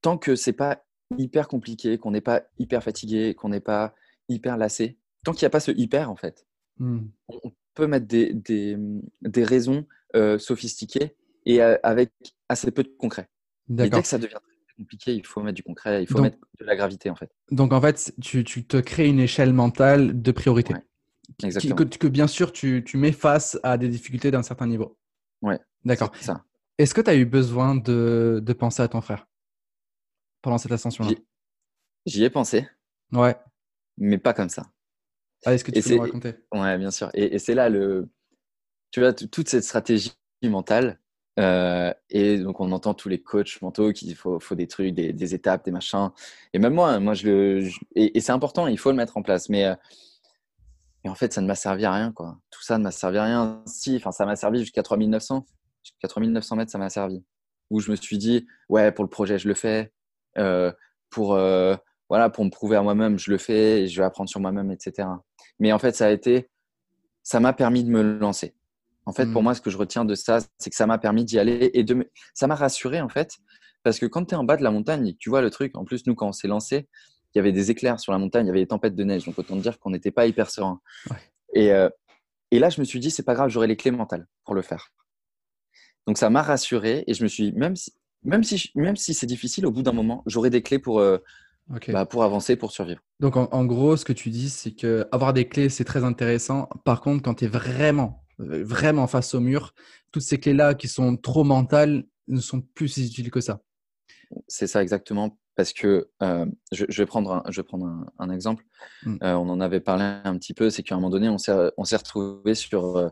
[0.00, 0.84] tant que c'est pas
[1.16, 3.94] hyper compliqué, qu'on n'est pas hyper fatigué, qu'on n'est pas
[4.28, 6.46] hyper lassé, tant qu'il n'y a pas ce hyper, en fait,
[6.78, 7.06] hmm.
[7.28, 9.86] on peut mettre des, des, raisons
[10.16, 11.14] euh, sophistiquées
[11.46, 12.10] et euh, avec
[12.48, 13.30] assez peu de concret.
[13.68, 16.64] dès que ça devient très compliqué, il faut mettre du concret, il faut mettre de
[16.64, 17.30] la gravité en fait.
[17.52, 20.74] Donc en fait, tu, te crées une échelle mentale de priorité.
[21.44, 21.76] Exactement.
[21.76, 24.98] Que, bien sûr, tu, mets face à des difficultés d'un certain niveau.
[25.40, 25.60] Ouais.
[25.84, 26.10] D'accord.
[26.78, 29.28] Est-ce que tu as eu besoin de, de, penser à ton frère
[30.42, 31.12] pendant cette ascension-là?
[32.06, 32.66] J'y ai pensé.
[33.12, 33.36] Ouais.
[33.98, 34.66] Mais pas comme ça.
[35.44, 36.34] Ah, est-ce que tu peux nous raconter?
[36.52, 37.10] Ouais, bien sûr.
[37.14, 38.08] Et, c'est là le.
[38.90, 40.98] Tu vois, toute cette stratégie mentale.
[41.38, 45.34] Euh, et donc, on entend tous les coachs mentaux qu'il faut, faut, des trucs, des,
[45.34, 46.10] étapes, des machins.
[46.52, 47.68] Et même moi, moi je le.
[47.94, 49.48] et, c'est important, il faut le mettre en place.
[49.48, 49.64] Mais.
[49.66, 49.74] Euh,
[51.04, 52.38] et en fait, ça ne m'a servi à rien, quoi.
[52.50, 53.62] Tout ça ne m'a servi à rien.
[53.66, 55.46] Si, enfin, ça m'a servi jusqu'à 3900.
[55.84, 57.24] Jusqu'à 3900 mètres, ça m'a servi.
[57.70, 59.92] Où je me suis dit, ouais, pour le projet, je le fais.
[60.38, 60.72] Euh,
[61.08, 61.38] pour,
[62.08, 64.72] voilà, pour me prouver à moi-même, je le fais et je vais apprendre sur moi-même,
[64.72, 65.06] etc.
[65.58, 66.48] Mais en fait, ça a été,
[67.22, 68.54] ça m'a permis de me lancer.
[69.06, 69.44] En fait, pour mmh.
[69.44, 71.82] moi, ce que je retiens de ça, c'est que ça m'a permis d'y aller et
[71.82, 73.38] de ça m'a rassuré en fait,
[73.82, 75.76] parce que quand tu es en bas de la montagne, tu vois le truc.
[75.76, 76.88] En plus, nous, quand on s'est lancé,
[77.34, 79.24] il y avait des éclairs sur la montagne, il y avait des tempêtes de neige,
[79.24, 80.80] donc autant dire qu'on n'était pas hyper serein.
[81.54, 81.88] Et, euh,
[82.50, 84.62] et là, je me suis dit, c'est pas grave, j'aurai les clés mentales pour le
[84.62, 84.92] faire.
[86.06, 87.92] Donc ça m'a rassuré et je me suis même si,
[88.24, 91.18] même si, même si c'est difficile, au bout d'un moment, j'aurai des clés pour, euh,
[91.88, 93.00] bah, pour avancer, pour survivre.
[93.20, 96.68] Donc, en, gros, ce que tu dis, c'est que avoir des clés, c'est très intéressant.
[96.84, 99.74] Par contre, quand tu es vraiment, euh, vraiment face au mur,
[100.12, 103.60] toutes ces clés-là qui sont trop mentales ne sont plus si utiles que ça.
[104.46, 105.38] C'est ça exactement.
[105.56, 108.64] Parce que euh, je, vais prendre un, je vais prendre un, exemple.
[109.02, 109.16] Hmm.
[109.22, 110.70] Euh, on en avait parlé un petit peu.
[110.70, 113.10] C'est qu'à un moment donné, on s'est retrouvé sur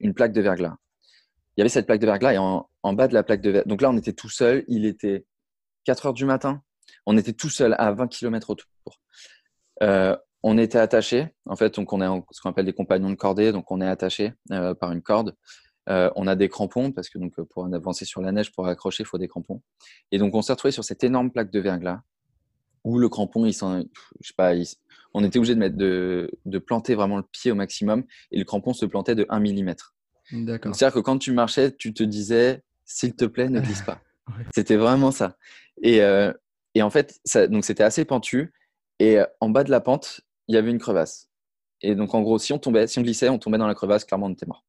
[0.00, 0.76] une plaque de verglas.
[1.56, 3.50] Il y avait cette plaque de verglas et en, en bas de la plaque de
[3.50, 3.68] verglas.
[3.68, 4.64] Donc là, on était tout seul.
[4.68, 5.26] Il était
[5.84, 6.62] 4 heures du matin
[7.06, 8.66] on était tout seul à 20 km autour.
[9.82, 11.28] Euh, on était attaché.
[11.46, 13.52] En fait, donc on est ce qu'on appelle des compagnons de cordée.
[13.52, 15.36] Donc on est attaché euh, par une corde.
[15.88, 19.02] Euh, on a des crampons parce que donc pour avancer sur la neige, pour accrocher,
[19.02, 19.62] il faut des crampons.
[20.10, 22.02] Et donc on s'est retrouvé sur cette énorme plaque de verglas
[22.84, 23.58] où le crampon, il je
[24.22, 24.52] sais pas,
[25.14, 28.72] on était obligé de mettre de, planter vraiment le pied au maximum et le crampon
[28.72, 29.74] se plantait de 1 mm.
[30.30, 34.00] C'est-à-dire que quand tu marchais, tu te disais, s'il te plaît, ne glisse pas.
[34.54, 35.36] C'était vraiment ça.
[35.80, 36.00] Et,
[36.74, 38.52] et en fait, donc c'était assez pentu.
[38.98, 41.28] Et euh, en bas de la pente, il y avait une crevasse.
[41.80, 44.04] Et donc, en gros, si on tombait, si on glissait, on tombait dans la crevasse,
[44.04, 44.64] clairement, on était mort.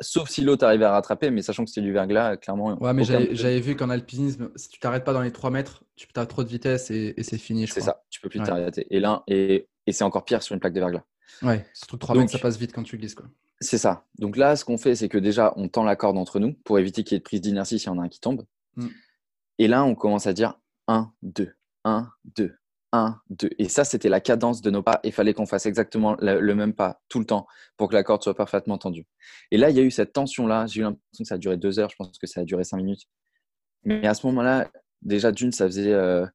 [0.00, 2.76] Sauf si l'autre arrivait à rattraper, mais sachant que c'était du verglas, clairement.
[2.82, 6.08] Ouais, mais j'avais vu qu'en alpinisme, si tu t'arrêtes pas dans les 3 mètres, tu
[6.16, 7.68] as trop de vitesse et, c'est fini.
[7.68, 8.86] C'est ça, tu peux plus t'arrêter.
[8.90, 11.04] Et là, et, et c'est encore pire sur une plaque de verglas.
[11.42, 13.14] Ouais, surtout 3 mètres, ça passe vite quand tu glisses.
[13.14, 13.26] Quoi.
[13.60, 14.04] C'est ça.
[14.18, 16.80] Donc là, ce qu'on fait, c'est que déjà, on tend la corde entre nous pour
[16.80, 18.44] éviter qu'il y ait de prise d'inertie s'il y en a un qui tombe.
[18.74, 18.88] Mm.
[19.58, 21.52] Et là, on commence à dire 1, 2,
[21.84, 22.54] 1, 2,
[22.92, 23.50] 1, 2.
[23.58, 25.00] Et ça, c'était la cadence de nos pas.
[25.04, 28.22] Il fallait qu'on fasse exactement le, même pas tout le temps pour que la corde
[28.22, 29.06] soit parfaitement tendue.
[29.50, 30.66] Et là, il y a eu cette tension-là.
[30.66, 31.90] J'ai eu l'impression que ça a duré deux heures.
[31.90, 33.06] Je pense que ça a duré cinq minutes.
[33.84, 34.70] Mais à ce moment-là,
[35.02, 35.92] déjà d'une, ça faisait.
[35.92, 36.26] Euh,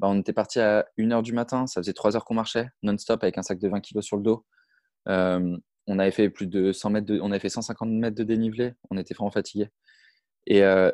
[0.00, 1.66] bah, on était parti à 1 heure du matin.
[1.66, 4.22] Ça faisait trois heures qu'on marchait non-stop avec un sac de 20 kilos sur le
[4.22, 4.44] dos.
[5.08, 8.74] Euh, on avait fait plus de 100 mètres on avait fait 150 mètres de dénivelé.
[8.90, 9.68] On était vraiment fatigué.
[10.46, 10.90] Et euh,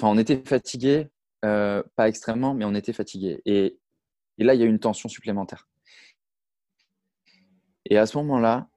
[0.00, 1.08] enfin, on était fatigué,
[1.44, 3.42] euh, pas extrêmement, mais on était fatigué.
[3.44, 3.78] Et,
[4.38, 5.68] là, il y a une tension supplémentaire.
[7.84, 8.68] Et à ce moment-là,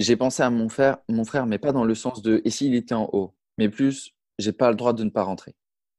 [0.00, 2.74] j'ai pensé à mon frère, mon frère, mais pas dans le sens de et s'il
[2.74, 5.54] était en haut, mais plus j'ai pas le droit de ne pas rentrer.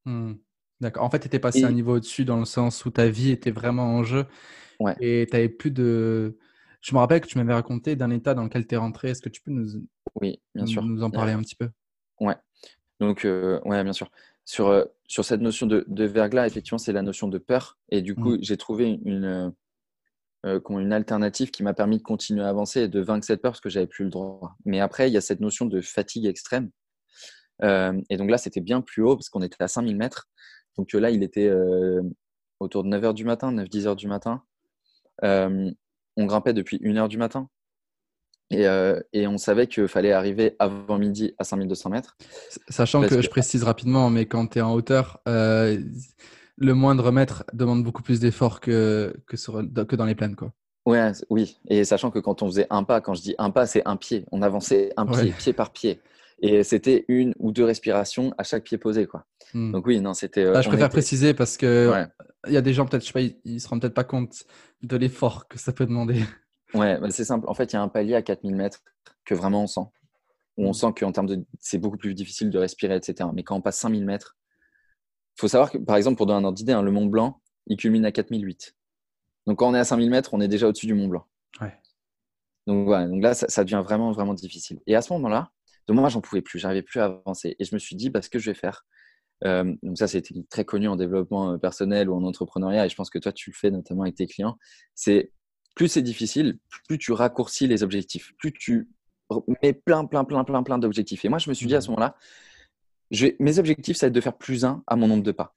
[0.06, 0.34] Hmm.
[0.82, 1.04] D'accord.
[1.04, 3.32] En fait, tu étais passé à un niveau au-dessus dans le sens où ta vie
[3.32, 4.26] était vraiment en jeu.
[4.80, 4.96] Ouais.
[5.00, 6.38] Et tu n'avais plus de.
[6.82, 9.10] Je me rappelle que tu m'avais raconté d'un état dans lequel tu es rentré.
[9.10, 9.86] Est-ce que tu peux nous,
[10.20, 10.84] oui, bien sûr.
[10.84, 11.70] nous en parler un petit peu?
[12.20, 12.36] Ouais.
[13.00, 14.10] Donc, euh, ouais, bien sûr
[14.46, 17.78] sur, euh, sur cette notion de, de verglas, effectivement, c'est la notion de peur.
[17.90, 18.40] Et du coup, mm.
[18.42, 19.50] j'ai trouvé une, euh,
[20.46, 23.52] euh, une alternative qui m'a permis de continuer à avancer et de vaincre cette peur
[23.54, 24.56] parce que j'avais plus le droit.
[24.64, 26.70] Mais après, il y a cette notion de fatigue extrême.
[27.64, 30.30] et donc là, c'était bien plus haut parce qu'on était à 5000 mètres.
[30.78, 31.52] Donc là, il était
[32.60, 34.44] autour de 9h du matin, 9-10 h du matin.
[35.24, 37.50] on grimpait depuis 1h du matin.
[38.58, 42.18] Euh, et, on savait qu'il fallait arriver avant midi à 5200 mètres.
[42.70, 45.78] Sachant que, je précise rapidement, mais quand tu es en hauteur, euh,
[46.58, 49.36] le moindre mètre demande beaucoup plus d'efforts que, que,
[49.84, 50.36] que, dans les plaines.
[50.36, 50.54] Quoi.
[50.86, 53.66] Ouais, oui, et sachant que quand on faisait un pas, quand je dis un pas,
[53.66, 54.26] c'est un pied.
[54.32, 56.00] On avançait un pied, pied par pied.
[56.42, 59.08] Et c'était une ou deux respirations à chaque pied posé.
[59.08, 59.26] Quoi.
[59.54, 59.72] Hmm.
[59.72, 60.46] Donc oui, non, c'était.
[60.46, 62.06] Euh, je préfère préciser parce que
[62.48, 64.04] il y a des gens, peut-être, je sais pas, ils, ne se rendent peut-être pas
[64.04, 64.44] compte
[64.84, 66.22] de l'effort que ça peut demander.
[66.76, 67.46] Ouais, bah, c'est simple.
[67.48, 68.84] En fait, il y a un palier à 4000 mètres
[69.26, 69.88] que vraiment on sent.
[70.58, 70.74] Où on mmh.
[70.74, 71.46] sent qu'en termes de.
[71.60, 73.30] C'est beaucoup plus difficile de respirer, etc.
[73.34, 74.38] Mais quand on passe 5000 mètres,
[75.38, 77.42] il faut savoir que, par exemple, pour donner un ordre d'idée, hein, le Mont Blanc,
[77.68, 78.76] il culmine à 4008.
[79.48, 81.26] Donc quand on est à 5000 mètres, on est déjà au-dessus du Mont Blanc.
[81.62, 81.74] Ouais.
[82.68, 84.80] Donc, voilà, donc là, ça, devient vraiment, vraiment difficile.
[84.88, 85.52] Et à ce moment-là,
[85.88, 87.56] de moi, j'en pouvais plus, j'arrivais plus à avancer.
[87.60, 88.86] Et je me suis dit, bah, ce que je vais faire,
[89.44, 93.20] donc ça, c'est très connu en développement personnel ou en entrepreneuriat, et je pense que
[93.20, 94.58] toi, tu le fais notamment avec tes clients.
[94.96, 95.32] C'est
[95.76, 96.58] plus c'est difficile,
[96.88, 98.90] plus tu raccourcis les objectifs, plus tu
[99.62, 101.26] mets plein, plein, plein, plein, plein d'objectifs.
[101.26, 101.92] Et moi, je me suis dit à ce mmh.
[101.92, 102.16] moment-là,
[103.40, 105.56] mes objectifs, ça va être de faire plus un à mon nombre de pas.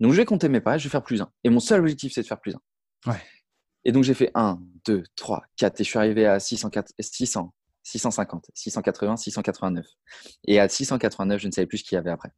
[0.00, 1.30] Donc, je vais compter mes pas, je vais faire plus un.
[1.44, 2.60] Et mon seul objectif, c'est de faire plus un.
[3.84, 7.54] Et donc, j'ai fait 1, 2, 3, 4, et je suis arrivé à 604, 600,
[7.82, 9.86] 650, 680, 689.
[10.46, 12.30] Et à 689, je ne savais plus ce qu'il y avait après.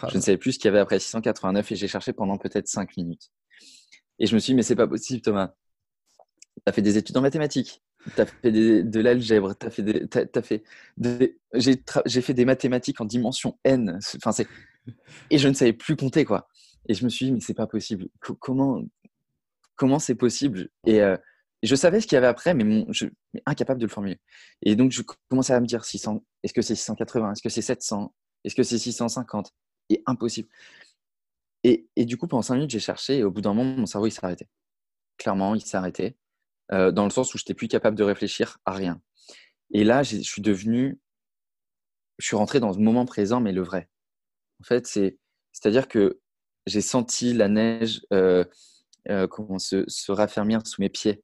[0.00, 2.38] Ah je ne savais plus ce qu'il y avait après 689 et j'ai cherché pendant
[2.38, 3.30] peut-être 5 minutes.
[4.18, 5.54] Et je me suis dit, mais c'est pas possible, Thomas.
[6.56, 7.82] Tu as fait des études en mathématiques,
[8.14, 10.06] tu as fait de l'algèbre, tu fait des,
[10.42, 10.64] fait
[11.54, 13.98] j'ai fait des mathématiques en dimension n.
[14.16, 14.46] Enfin, c'est
[15.30, 16.48] et je ne savais plus compter quoi.
[16.88, 18.06] Et je me suis dit mais c'est pas possible.
[18.38, 18.82] comment
[19.76, 20.68] comment c'est possible?
[20.86, 21.16] Et euh,
[21.64, 24.18] je savais ce qu'il y avait après, mais, je, mais incapable de le formuler.
[24.62, 27.62] Et donc, je commençais à me dire 600, est-ce que c'est 680, est-ce que c'est
[27.62, 29.52] 700, est-ce que c'est 650
[29.88, 30.48] Et impossible.
[31.64, 33.86] Et, et, du coup, pendant 5 minutes, j'ai cherché et au bout d'un moment, mon
[33.86, 34.46] cerveau, il s'est arrêté.
[35.16, 36.16] Clairement, il s'est arrêté.
[36.72, 39.00] Euh, dans le sens où je n'étais plus capable de réfléchir à rien.
[39.72, 40.98] Et là, je suis devenu,
[42.18, 43.90] je suis rentré dans ce moment présent, mais le vrai.
[44.60, 45.18] En fait, c'est,
[45.52, 46.20] c'est-à-dire que
[46.66, 48.44] j'ai senti la neige euh,
[49.10, 49.26] euh,
[49.58, 51.22] se, se, raffermir sous mes pieds.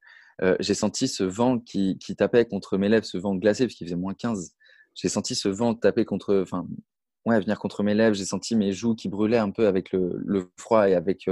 [0.59, 3.95] j'ai senti ce vent qui, tapait contre mes lèvres, ce vent glacé, parce qu'il faisait
[3.95, 4.53] moins 15.
[4.93, 6.67] J'ai senti ce vent taper contre, enfin,
[7.25, 8.13] ouais, venir contre mes lèvres.
[8.13, 11.27] J'ai senti mes joues qui brûlaient un peu avec le, le froid et avec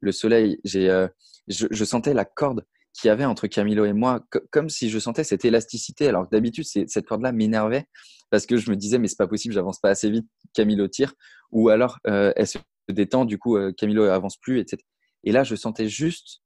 [0.00, 0.60] le soleil.
[0.64, 1.06] J'ai,
[1.48, 2.66] je, je, sentais la corde
[2.96, 6.30] qu'il y avait entre Camilo et moi, comme si je sentais cette élasticité, alors que
[6.30, 7.86] d'habitude, cette corde-là m'énervait
[8.30, 11.14] parce que je me disais, mais c'est pas possible, j'avance pas assez vite, Camilo tire,
[11.52, 14.82] ou alors euh, elle se détend, du coup, euh, Camilo avance plus, etc.
[15.24, 16.42] Et là, je sentais juste,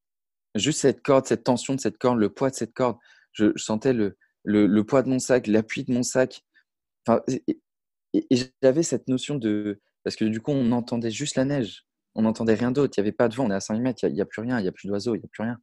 [0.54, 2.96] juste cette corde, cette tension de cette corde, le poids de cette corde.
[3.32, 6.42] Je, sentais le, le, poids de mon sac, l'appui de mon sac.
[7.06, 8.26] Enfin, et,
[8.62, 9.80] j'avais cette notion de.
[10.02, 11.86] Parce que du coup, on entendait juste la neige.
[12.14, 12.94] On n'entendait rien d'autre.
[12.96, 13.46] Il n'y avait pas de vent.
[13.46, 14.04] On est à 5 mètres.
[14.04, 14.58] Il n'y a, plus rien.
[14.58, 15.14] Il n'y a plus d'oiseaux.
[15.14, 15.58] Il n'y a plus rien.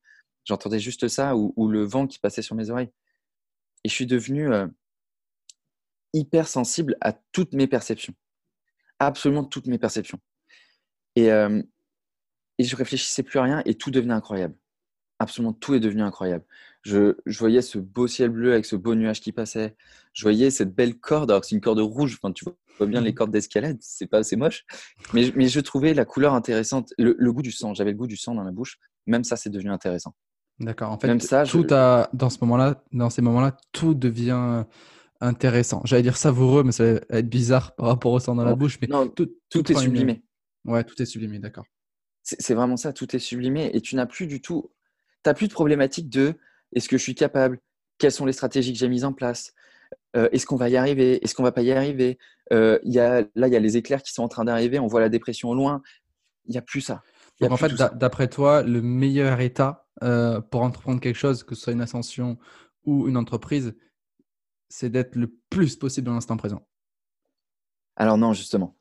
[0.47, 2.89] J'entendais juste ça ou, le vent qui passait sur mes oreilles.
[3.83, 4.65] Et je suis devenu euh,
[6.13, 8.13] hyper sensible à toutes mes perceptions.
[8.99, 10.19] Absolument toutes mes perceptions.
[11.17, 11.61] Et, euh,
[12.59, 14.55] et je réfléchissais plus à rien et tout devenait incroyable.
[15.19, 16.45] Absolument tout est devenu incroyable.
[16.83, 19.75] Je, voyais ce beau ciel bleu avec ce beau nuage qui passait.
[20.13, 22.17] Je voyais cette belle corde, alors c'est une corde rouge.
[22.21, 24.65] Enfin, tu vois bien les cordes d'escalade, c'est pas assez moche.
[25.13, 27.73] Mais, mais je trouvais la couleur intéressante, le, le goût du sang.
[27.73, 28.79] J'avais le goût du sang dans la bouche.
[29.07, 30.15] Même ça, c'est devenu intéressant.
[30.59, 30.91] D'accord.
[30.91, 34.65] En fait, Même ça, tout dans ce moment-là, dans ces moments-là, tout devient
[35.21, 35.81] intéressant.
[35.85, 38.77] J'allais dire savoureux, mais ça va être bizarre par rapport au sang dans la bouche.
[38.81, 40.23] Mais non, tout, tout, est sublimé.
[40.65, 41.65] Ouais, tout est sublimé, d'accord.
[42.23, 44.69] C'est vraiment ça, tout est sublimé et tu n'as plus du tout,
[45.23, 46.35] tu n'as plus de problématique de
[46.73, 47.59] est-ce que je suis capable,
[47.97, 49.53] quelles sont les stratégies que j'ai mises en place,
[50.17, 52.17] euh, est-ce qu'on va y arriver, est-ce qu'on va pas y arriver?
[52.51, 54.87] Euh, y a, là, il y a les éclairs qui sont en train d'arriver, on
[54.87, 55.81] voit la dépression au loin.
[56.45, 57.01] Il n'y a plus ça.
[57.39, 61.63] Donc en fait, d'après toi, le meilleur état euh, pour entreprendre quelque chose, que ce
[61.63, 62.37] soit une ascension
[62.85, 63.75] ou une entreprise,
[64.69, 66.67] c'est d'être le plus possible dans l'instant présent.
[67.95, 68.75] Alors non, justement.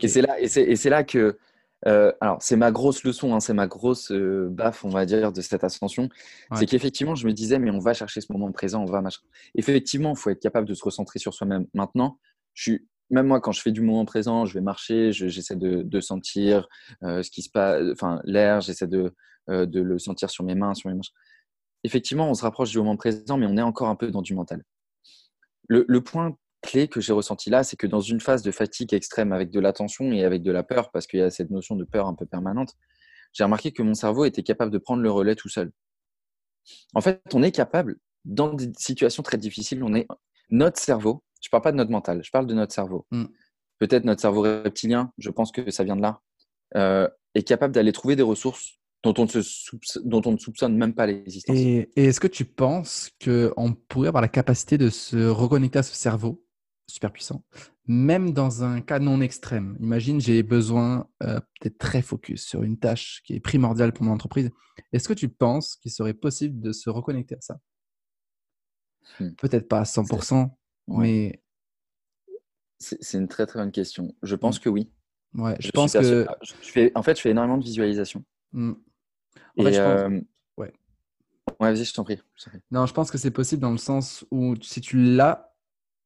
[0.00, 1.38] Et c'est là, et c'est là que,
[1.86, 5.30] euh, alors c'est ma grosse leçon, hein, c'est ma grosse euh, baffe, on va dire,
[5.32, 6.08] de cette ascension,
[6.54, 9.20] c'est qu'effectivement, je me disais, mais on va chercher ce moment présent, on va machin.
[9.54, 11.66] Effectivement, il faut être capable de se recentrer sur soi-même.
[11.74, 12.18] Maintenant,
[12.54, 16.00] je suis même moi, quand je fais du moment présent, je vais marcher, j'essaie de,
[16.00, 16.68] sentir
[17.02, 19.14] ce qui se passe, enfin l'air, j'essaie de,
[19.50, 21.02] euh, de le sentir sur mes mains, sur mes mains.
[21.82, 24.34] Effectivement, on se rapproche du moment présent, mais on est encore un peu dans du
[24.34, 24.64] mental.
[25.68, 29.32] Le, point clé que j'ai ressenti là, c'est que dans une phase de fatigue extrême
[29.32, 31.84] avec de l'attention et avec de la peur, parce qu'il y a cette notion de
[31.84, 32.74] peur un peu permanente,
[33.34, 35.72] j'ai remarqué que mon cerveau était capable de prendre le relais tout seul.
[36.94, 40.06] En fait, on est capable, dans des situations très difficiles, on est
[40.50, 43.06] notre cerveau, je ne parle pas de notre mental, je parle de notre cerveau.
[43.10, 43.24] Mm.
[43.78, 46.20] Peut-être notre cerveau reptilien, je pense que ça vient de là,
[46.74, 49.26] euh, est capable d'aller trouver des ressources dont on,
[50.32, 51.54] ne soupçonne même pas l'existence.
[51.54, 55.94] Et, est-ce que tu penses qu'on pourrait avoir la capacité de se reconnecter à ce
[55.94, 56.42] cerveau
[56.86, 57.44] super puissant,
[57.86, 59.76] même dans un cas non extrême?
[59.80, 64.12] Imagine, j'ai besoin euh, d'être très focus sur une tâche qui est primordiale pour mon
[64.12, 64.50] entreprise.
[64.94, 67.60] Est-ce que tu penses qu'il serait possible de se reconnecter à ça?
[69.20, 69.34] Hmm.
[69.34, 70.50] Peut-être pas à 100%,
[70.88, 71.40] mais...
[72.78, 74.14] C'est une très très bonne question.
[74.22, 74.62] Je pense hmm.
[74.62, 74.90] que oui.
[75.34, 76.26] Ouais, je, pense que...
[76.42, 76.92] Je fais...
[76.94, 78.24] En fait, je fais énormément de visualisation.
[78.52, 78.74] Hmm.
[79.58, 80.20] En fait, euh,
[80.56, 80.72] Ouais.
[81.60, 82.20] Ouais, vas-y, je t'en prie.
[82.70, 85.54] Non, je pense que c'est possible dans le sens où si tu l'as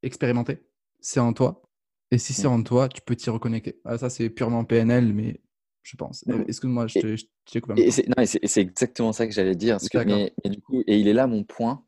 [0.03, 0.64] expérimenté,
[1.01, 1.62] c'est en toi.
[2.11, 2.53] Et si c'est mm.
[2.53, 3.81] en toi, tu peux t'y reconnecter.
[3.85, 5.41] Ah, ça, c'est purement PNL, mais
[5.83, 6.24] je pense.
[6.26, 6.45] Mm.
[6.49, 7.83] Excuse-moi, je t'ai coupé.
[7.83, 9.79] Et c'est exactement ça que j'allais dire.
[9.79, 11.85] que, mais, du coup, et il est là mon point,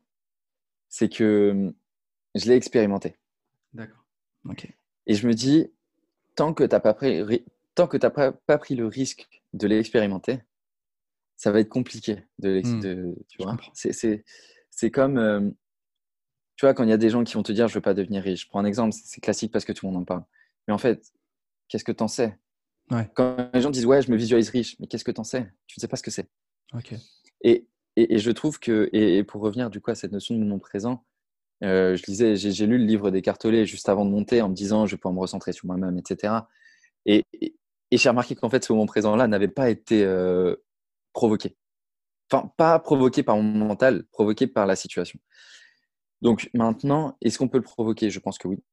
[0.89, 1.73] c'est que
[2.35, 3.15] je l'ai expérimenté.
[3.73, 4.03] D'accord.
[4.49, 4.67] Ok.
[5.07, 5.71] Et je me dis,
[6.35, 7.43] tant que tu n'as pas pris,
[7.75, 10.39] tant que pas, pas, pris le risque de l'expérimenter,
[11.35, 13.15] ça va être compliqué de, mmh.
[13.27, 13.57] tu vois.
[13.73, 15.49] C'est comme, euh,
[16.55, 17.93] tu vois, quand il y a des gens qui vont te dire je veux pas
[17.93, 18.43] devenir riche.
[18.43, 20.23] Je prends un exemple, c'est classique parce que tout le monde en parle.
[20.67, 21.11] Mais en fait,
[21.67, 22.37] qu'est-ce que tu en sais
[23.15, 25.51] Quand les gens disent ouais, je me visualise riche, mais qu'est-ce que tu en sais?
[25.67, 26.29] Tu ne sais pas ce que c'est.
[27.41, 30.59] Et, et, je trouve que, et, pour revenir du coup à cette notion de moment
[30.59, 31.03] présent,
[31.63, 34.55] euh, je lisais, j'ai lu le livre des cartolets juste avant de monter en me
[34.55, 36.33] disant je vais pouvoir me recentrer sur moi-même, etc.
[37.05, 37.25] Et,
[37.91, 40.55] j'ai remarqué qu'en fait, ce moment présent-là n'avait pas été euh,
[41.13, 41.57] provoqué.
[42.31, 45.19] Enfin, pas provoqué par mon mental, provoqué par la situation.
[46.21, 48.09] Donc maintenant, est-ce qu'on peut le provoquer?
[48.09, 48.63] Je pense que oui.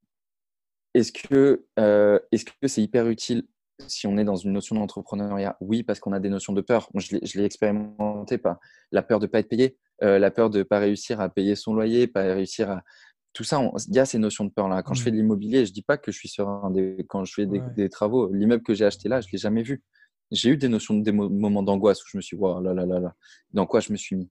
[0.94, 3.46] Est-ce que euh, est-ce que c'est hyper utile
[3.88, 5.56] si on est dans une notion d'entrepreneuriat?
[5.60, 6.88] Oui, parce qu'on a des notions de peur.
[6.94, 8.60] je l'ai expérimenté pas
[8.92, 11.28] la peur de ne pas être payé, euh, la peur de ne pas réussir à
[11.28, 12.82] payer son loyer, pas réussir à
[13.32, 14.82] tout ça, il y a ces notions de peur-là.
[14.82, 16.72] Quand je fais de l'immobilier, je ne dis pas que je suis serein.
[17.08, 19.82] quand je fais des, travaux, l'immeuble que j'ai acheté là, je ne l'ai jamais vu.
[20.30, 23.00] J'ai eu des notions, des moments d'angoisse où je me suis dit, là, là, là,
[23.00, 23.14] là,
[23.52, 24.28] dans quoi je me suis mis.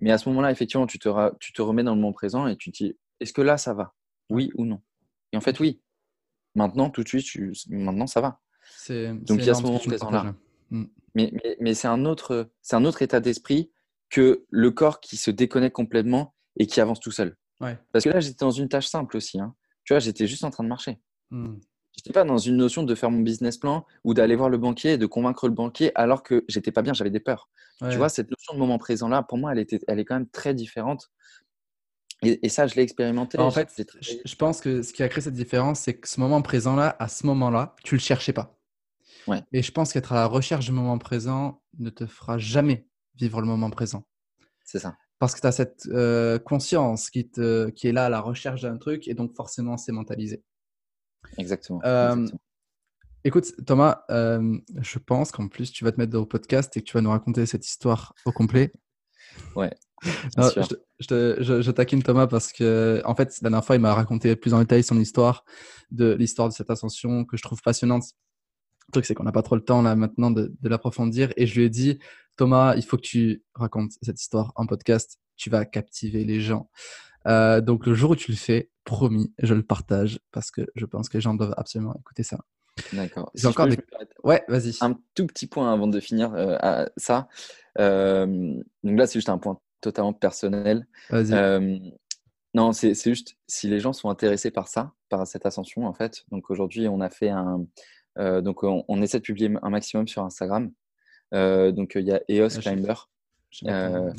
[0.00, 1.08] Mais à ce moment-là, effectivement, tu te,
[1.38, 3.74] tu te remets dans le moment présent et tu te dis, est-ce que là, ça
[3.74, 3.92] va?
[4.30, 4.80] Oui ou non?
[5.32, 5.80] Et en fait, oui.
[6.54, 7.26] Maintenant, tout de suite,
[7.68, 8.40] maintenant, ça va.
[8.88, 10.34] Donc, il y a ce moment présent-là.
[10.70, 10.84] Mm.
[11.14, 13.70] Mais, mais, mais c'est un, autre, un autre état d'esprit
[14.10, 17.36] que le corps qui se déconnecte complètement et qui avance tout seul.
[17.92, 19.40] Parce que là, j'étais dans une tâche simple aussi.
[19.40, 19.54] Hein.
[19.84, 21.00] Tu vois, j'étais juste en train de marcher.
[21.30, 21.54] Hmm.
[21.92, 24.58] Je n'étais pas dans une notion de faire mon business plan ou d'aller voir le
[24.58, 27.48] banquier et de convaincre le banquier alors que j'étais pas bien, j'avais des peurs.
[27.90, 30.14] Tu vois, cette notion de moment présent là, pour moi, elle, était, elle est quand
[30.14, 31.10] même très différente.
[32.22, 33.38] Et, ça, je l'ai expérimenté.
[33.38, 33.68] En fait,
[34.00, 36.96] je pense que ce qui a créé cette différence, c'est que ce moment présent là,
[36.98, 38.58] à ce moment-là, tu le cherchais pas.
[39.26, 39.42] Ouais.
[39.52, 42.86] Et je pense qu'être à la recherche du moment présent ne te fera jamais
[43.16, 44.06] vivre le moment présent.
[44.64, 48.08] C'est ça parce que tu as cette euh, conscience qui, te, qui est là à
[48.08, 50.42] la recherche d'un truc et donc forcément c'est mentalisé.
[51.38, 51.80] Exactement.
[51.84, 52.26] Euh,
[53.24, 56.80] écoute, Thomas, euh, je pense qu'en plus tu vas te mettre dans le podcast et
[56.80, 58.72] que tu vas nous raconter cette histoire au complet.
[59.56, 59.72] Ouais.
[60.36, 64.36] je, je, je, taquine Thomas parce que, en fait, la dernière fois, il m'a raconté
[64.36, 65.44] plus en détail son histoire,
[65.90, 68.04] de l'histoire de cette ascension que je trouve passionnante.
[68.94, 71.32] Truc, c'est qu'on n'a pas trop le temps là maintenant de, de l'approfondir.
[71.36, 71.98] Et je lui ai dit,
[72.36, 75.18] Thomas, il faut que tu racontes cette histoire en podcast.
[75.36, 76.70] Tu vas captiver les gens.
[77.26, 80.86] Euh, donc, le jour où tu le fais, promis, je le partage parce que je
[80.86, 82.38] pense que les gens doivent absolument écouter ça.
[82.92, 83.32] D'accord.
[83.34, 83.78] J'ai encore des...
[84.22, 84.76] Ouais, vas-y.
[84.80, 87.28] Un tout petit point avant de finir euh, à ça.
[87.78, 88.26] Euh,
[88.84, 90.86] donc là, c'est juste un point totalement personnel.
[91.10, 91.92] Vas-y.
[92.54, 96.24] non, c'est juste si les gens sont intéressés par ça, par cette ascension, en fait.
[96.30, 97.66] Donc aujourd'hui, on a fait un.
[98.16, 100.70] Donc on, on, essaie de publier un maximum sur Instagram.
[101.34, 102.94] Euh, donc, il y a EOS ah, Climber.
[103.66, 104.12] Euh,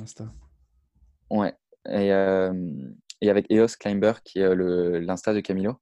[1.30, 1.54] ouais.
[1.88, 2.54] Et, euh,
[3.22, 5.80] et, avec EOS Climber, qui est l'Insta de Camilo.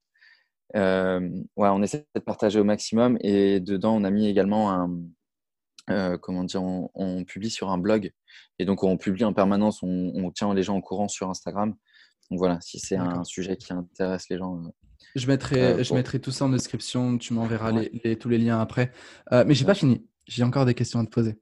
[0.74, 3.18] ouais, on essaie de partager au maximum.
[3.20, 6.18] Et dedans, on a mis également un.
[6.18, 8.12] comment dire, on, publie sur un blog.
[8.58, 11.74] Et donc, on publie en permanence, on, tient les gens au courant sur Instagram.
[12.30, 14.62] Donc voilà, si c'est un sujet qui intéresse les gens.
[15.14, 17.18] Je mettrai, je mettrai tout ça en description.
[17.18, 18.92] Tu m'enverras les, tous les liens après.
[19.30, 20.06] mais j'ai pas fini.
[20.26, 21.38] J'ai encore des questions à te poser.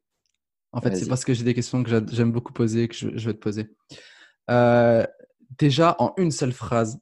[0.73, 3.35] En fait, c'est parce que j'ai des questions que j'aime beaucoup poser que je, vais
[3.35, 3.69] te poser.
[4.51, 5.07] Euh,
[5.59, 6.99] déjà, en une seule phrase,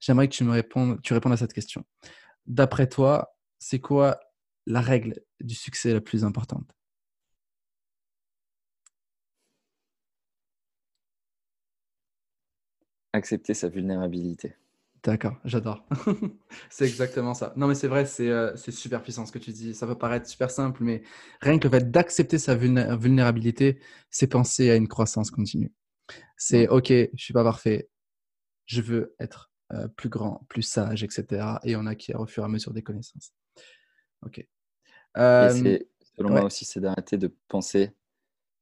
[0.00, 1.84] j'aimerais que tu me répondes, tu répondes à cette question.
[2.46, 4.18] D'après toi, c'est quoi
[4.66, 6.68] la règle du succès la plus importante?
[13.12, 14.56] Accepter sa vulnérabilité.
[15.06, 15.86] D'accord, j'adore.
[16.68, 17.52] c'est exactement ça.
[17.54, 19.72] Non, mais c'est vrai, euh, c'est super puissant ce que tu dis.
[19.72, 21.04] Ça peut paraître super simple, mais
[21.40, 23.78] rien que le fait d'accepter sa vulnérabilité,
[24.10, 25.72] c'est penser à une croissance continue.
[26.36, 27.88] C'est OK, je suis pas parfait,
[28.64, 31.60] je veux être euh, plus grand, plus sage, etc.
[31.62, 33.32] Et on acquiert au fur et à mesure des connaissances.
[34.22, 34.44] OK.
[35.18, 35.78] Euh,
[36.16, 37.92] selon moi aussi, c'est d'arrêter de penser.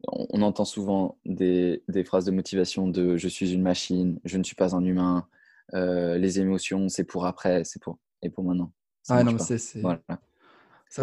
[0.08, 4.44] On, entend souvent des, des phrases de motivation de je suis une machine, je ne
[4.44, 5.26] suis pas un humain.
[5.72, 8.72] Euh, les émotions, c'est pour après, c'est pour et pour maintenant.
[9.08, 10.00] Ah non, c'est voilà.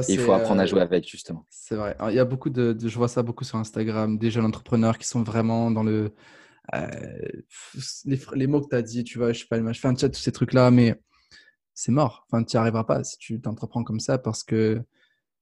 [0.08, 1.46] il faut apprendre à jouer euh, avec justement.
[1.50, 1.96] C'est vrai.
[2.10, 5.08] il y a beaucoup de, je vois ça beaucoup sur Instagram, des jeunes entrepreneurs qui
[5.08, 6.14] sont vraiment dans le
[6.74, 6.88] euh,
[8.06, 10.10] les, mots que tu as dit, tu vois, je sais pas, je fais un chat,
[10.10, 10.96] tous ces trucs-là, mais
[11.74, 12.26] c'est mort.
[12.28, 14.82] Enfin, tu n'y arriveras pas si tu t'entreprends comme ça parce que.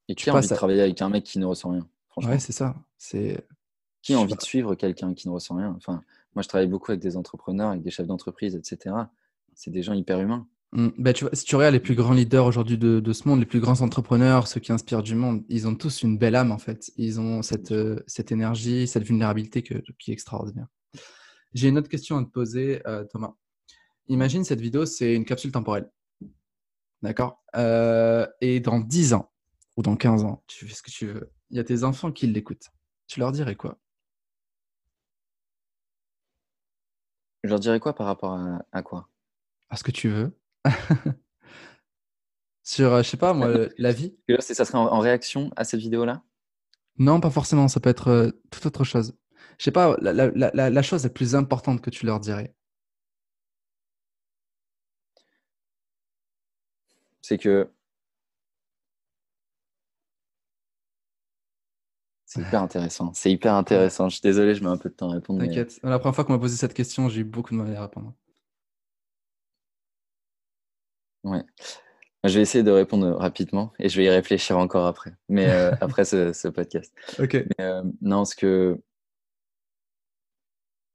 [0.08, 1.88] Et tu as envie de travailler avec un mec qui ne ressent rien.
[2.10, 2.32] Franchement?
[2.32, 2.76] Ouais, c'est ça.
[2.98, 3.46] C'est.
[4.02, 5.74] Qui a envie de suivre quelqu'un qui ne ressent rien?
[5.78, 6.02] Enfin,
[6.40, 8.96] moi, je travaille beaucoup avec des entrepreneurs, avec des chefs d'entreprise, etc.
[9.56, 10.48] C'est des gens hyper humains.
[10.72, 10.88] Mmh.
[10.98, 13.42] Bah, tu vois, si tu regardes les plus grands leaders aujourd'hui de, de, ce monde,
[13.42, 16.54] les plus grands entrepreneurs, ceux qui inspirent du monde, ils ont tous une belle âme
[16.54, 16.92] en fait.
[16.96, 20.68] Ils ont cette, euh, cette énergie, cette vulnérabilité que, qui est extraordinaire.
[21.54, 23.34] J'ai une autre question à te poser, euh, Thomas.
[24.08, 25.92] Imagine cette vidéo, c'est une capsule temporelle.
[27.02, 27.44] D'accord?
[27.58, 29.30] Euh, Et dans 10 ans,
[29.76, 32.14] ou dans 15 ans, tu fais ce que tu veux, il y a tes enfants
[32.14, 32.70] qui l'écoutent,
[33.08, 33.78] tu leur dirais quoi?
[37.44, 38.38] Je leur dirais quoi par rapport
[38.72, 39.10] à, quoi?
[39.70, 40.38] À ce que tu veux.
[42.64, 44.16] Sur, euh, je sais pas, moi, la vie.
[44.40, 46.22] Ça serait en, réaction à cette vidéo-là?
[46.98, 47.68] Non, pas forcément.
[47.68, 49.18] Ça peut être euh, toute autre chose.
[49.58, 52.54] Je sais pas, la, la, la, chose la plus importante que tu leur dirais.
[57.22, 57.70] C'est que
[62.30, 63.12] C'est hyper intéressant.
[63.16, 64.08] C'est hyper intéressant.
[64.08, 65.40] Je suis désolé, je mets un peu de temps à répondre.
[65.40, 65.80] T'inquiète.
[65.82, 68.14] La première fois qu'on m'a posé cette question, j'ai eu beaucoup de mal à répondre.
[71.24, 71.44] Ouais.
[72.24, 75.16] Je vais essayer de répondre rapidement et je vais y réfléchir encore après.
[75.28, 76.94] Mais euh, après ce, podcast.
[77.18, 77.34] Ok.
[77.34, 78.80] Mais, euh, non, ce que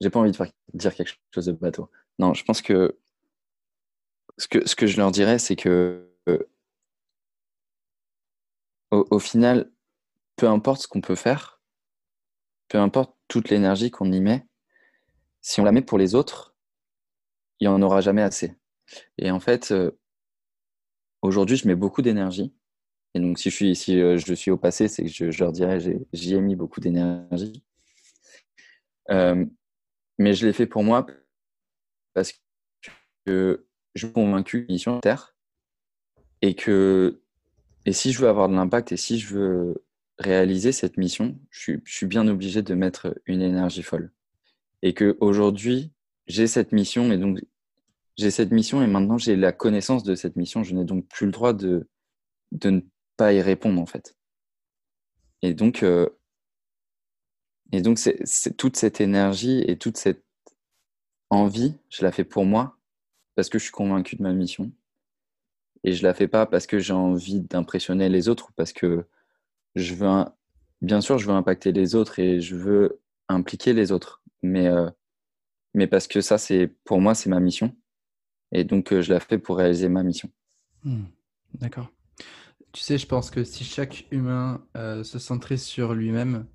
[0.00, 0.38] j'ai pas envie de
[0.74, 1.90] dire quelque chose de bateau.
[2.20, 2.96] Non, je pense que
[4.38, 6.38] ce que, ce que je leur dirais, c'est que euh,
[8.92, 9.72] au, final,
[10.36, 11.60] peu importe ce qu'on peut faire,
[12.68, 14.46] peu importe toute l'énergie qu'on y met,
[15.40, 16.56] si on la met pour les autres,
[17.60, 18.54] il n'y en aura jamais assez.
[19.18, 19.90] Et en fait, euh,
[21.22, 22.54] aujourd'hui, je mets beaucoup d'énergie.
[23.14, 25.52] Et donc, si je suis, si, euh, je suis au passé, c'est que je, leur
[25.52, 25.78] dirais,
[26.12, 27.62] j'y ai, mis beaucoup d'énergie.
[29.10, 29.44] Euh,
[30.18, 31.06] mais je l'ai fait pour moi
[32.14, 32.32] parce
[33.26, 35.36] que je suis convaincu sont Terre
[36.40, 37.20] et que
[37.86, 39.83] et si je veux avoir de l'impact et si je veux
[40.18, 44.12] réaliser cette mission, je suis, bien obligé de mettre une énergie folle.
[44.82, 45.92] Et que aujourd'hui,
[46.26, 47.40] j'ai cette mission et donc
[48.16, 50.62] j'ai cette mission et maintenant j'ai la connaissance de cette mission.
[50.62, 51.88] Je n'ai donc plus le droit de,
[52.52, 52.80] de ne
[53.16, 54.16] pas y répondre en fait.
[55.42, 56.08] Et donc, euh,
[57.72, 57.98] et donc
[58.56, 60.24] toute cette énergie et toute cette
[61.30, 62.78] envie, je la fais pour moi
[63.34, 64.72] parce que je suis convaincu de ma mission.
[65.82, 69.06] Et je la fais pas parce que j'ai envie d'impressionner les autres, parce que
[69.74, 70.24] je veux,
[70.80, 74.88] bien sûr, je veux impacter les autres et je veux impliquer les autres, mais, euh,
[75.74, 77.74] mais parce que ça, c'est pour moi, c'est ma mission.
[78.52, 80.30] Et donc, euh, je la fais pour réaliser ma mission.
[80.84, 81.04] Hmm.
[81.54, 81.90] D'accord.
[82.72, 86.46] Tu sais, je pense que si chaque humain euh, se centrait sur lui-même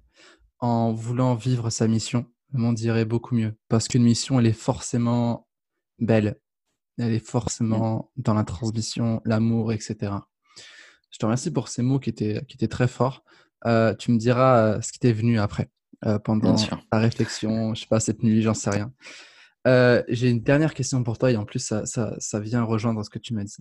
[0.59, 3.55] en voulant vivre sa mission, le monde irait beaucoup mieux.
[3.69, 5.47] Parce qu'une mission, elle est forcément
[5.99, 6.39] belle.
[6.97, 10.11] Elle est forcément dans la transmission, l'amour, etc.
[11.11, 13.23] Je te remercie pour ces mots qui étaient, qui étaient très forts.
[13.65, 15.69] Euh, tu me diras euh, ce qui t'est venu après,
[16.05, 18.93] euh, pendant ta réflexion, je sais pas, cette nuit, j'en sais rien.
[20.07, 23.09] J'ai une dernière question pour toi et en plus, ça, ça, ça vient rejoindre ce
[23.09, 23.57] que tu m'as dit.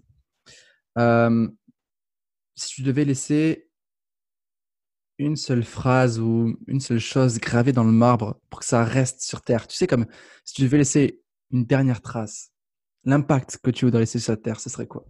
[2.55, 3.69] si tu devais laisser
[5.19, 9.21] une seule phrase ou une seule chose gravée dans le marbre pour que ça reste
[9.21, 10.07] sur Terre, tu sais, comme
[10.45, 11.21] si tu devais laisser
[11.51, 12.53] une dernière trace,
[13.05, 15.05] l'impact que tu voudrais laisser sur la Terre, ce serait quoi?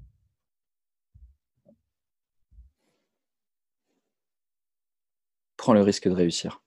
[5.68, 6.62] Prends le risque de réussir.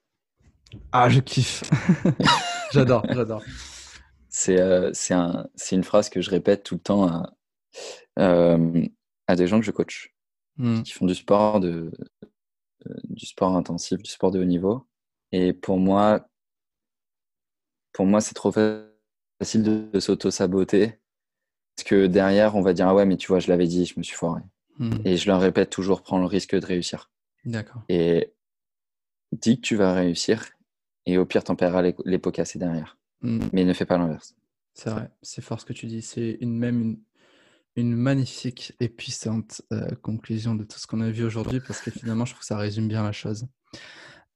[0.91, 1.63] Ah, je kiffe.
[2.71, 3.41] j'adore, j'adore.
[4.29, 7.33] C'est euh, un, une phrase que je répète tout le temps à,
[8.19, 8.85] euh,
[9.25, 10.13] à des gens que je coach,
[10.57, 10.83] hmm.
[10.83, 11.91] qui font du sport, de,
[12.85, 14.87] euh, du sport intensif, du sport de haut niveau.
[15.31, 16.29] Et pour moi,
[17.93, 20.99] pour moi, c'est trop facile de, s'auto-saboter.
[21.75, 23.95] Parce que derrière, on va dire Ah ouais, mais tu vois, je l'avais dit, je
[23.97, 24.43] me suis foiré.
[24.77, 24.99] Hmm.
[25.05, 27.09] Et je leur répète toujours Prends le risque de réussir.
[27.45, 27.81] D'accord.
[27.89, 28.31] Et
[29.31, 30.49] dis que tu vas réussir
[31.05, 32.97] et au pire, t'en paieras les, les pots cassés derrière.
[33.21, 33.39] Hmm.
[33.53, 34.35] Mais ne fais pas l'inverse.
[34.73, 36.01] C'est vrai, c'est fort ce que tu dis.
[36.01, 36.99] C'est une, même une,
[37.75, 41.91] une, magnifique et puissante euh, conclusion de tout ce qu'on a vu aujourd'hui parce que
[41.91, 43.47] finalement, je trouve que ça résume bien la chose.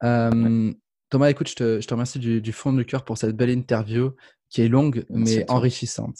[0.04, 0.74] Euh,
[1.10, 3.50] Thomas, écoute, je te, je te remercie du, du, fond du cœur pour cette belle
[3.50, 4.12] interview
[4.50, 6.20] qui est longue mais enrichissante.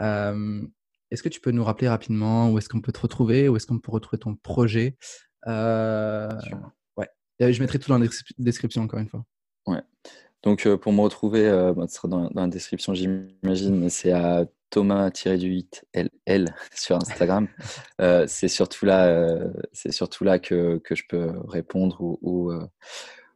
[0.00, 0.62] Euh,
[1.10, 3.66] est-ce que tu peux nous rappeler rapidement où est-ce qu'on peut te retrouver, où est-ce
[3.66, 4.96] qu'on peut retrouver ton projet?
[7.40, 8.06] Je mettrai tout dans la
[8.38, 9.24] description encore une fois.
[9.66, 9.82] Ouais.
[10.42, 14.12] Donc euh, pour me retrouver, euh, bah, ce sera dans, la description j'imagine, mais c'est
[14.12, 17.48] à Thomas-du-8LL sur Instagram.
[18.00, 19.36] Euh, c'est surtout là,
[19.74, 22.50] c'est surtout là que, que, je peux répondre ou, ou,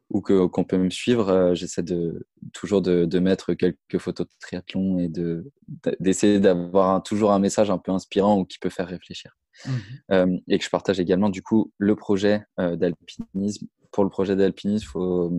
[0.09, 1.53] ou que, qu'on peut me suivre.
[1.53, 5.53] J'essaie de, toujours de, de, mettre quelques photos de triathlon et de,
[6.01, 9.37] d'essayer d'avoir toujours un message un peu inspirant ou qui peut faire réfléchir.
[10.09, 10.39] Mmh.
[10.49, 14.89] et que je partage également du coup le projet d'alpinisme pour le projet d'alpinisme, il
[14.89, 15.33] faut,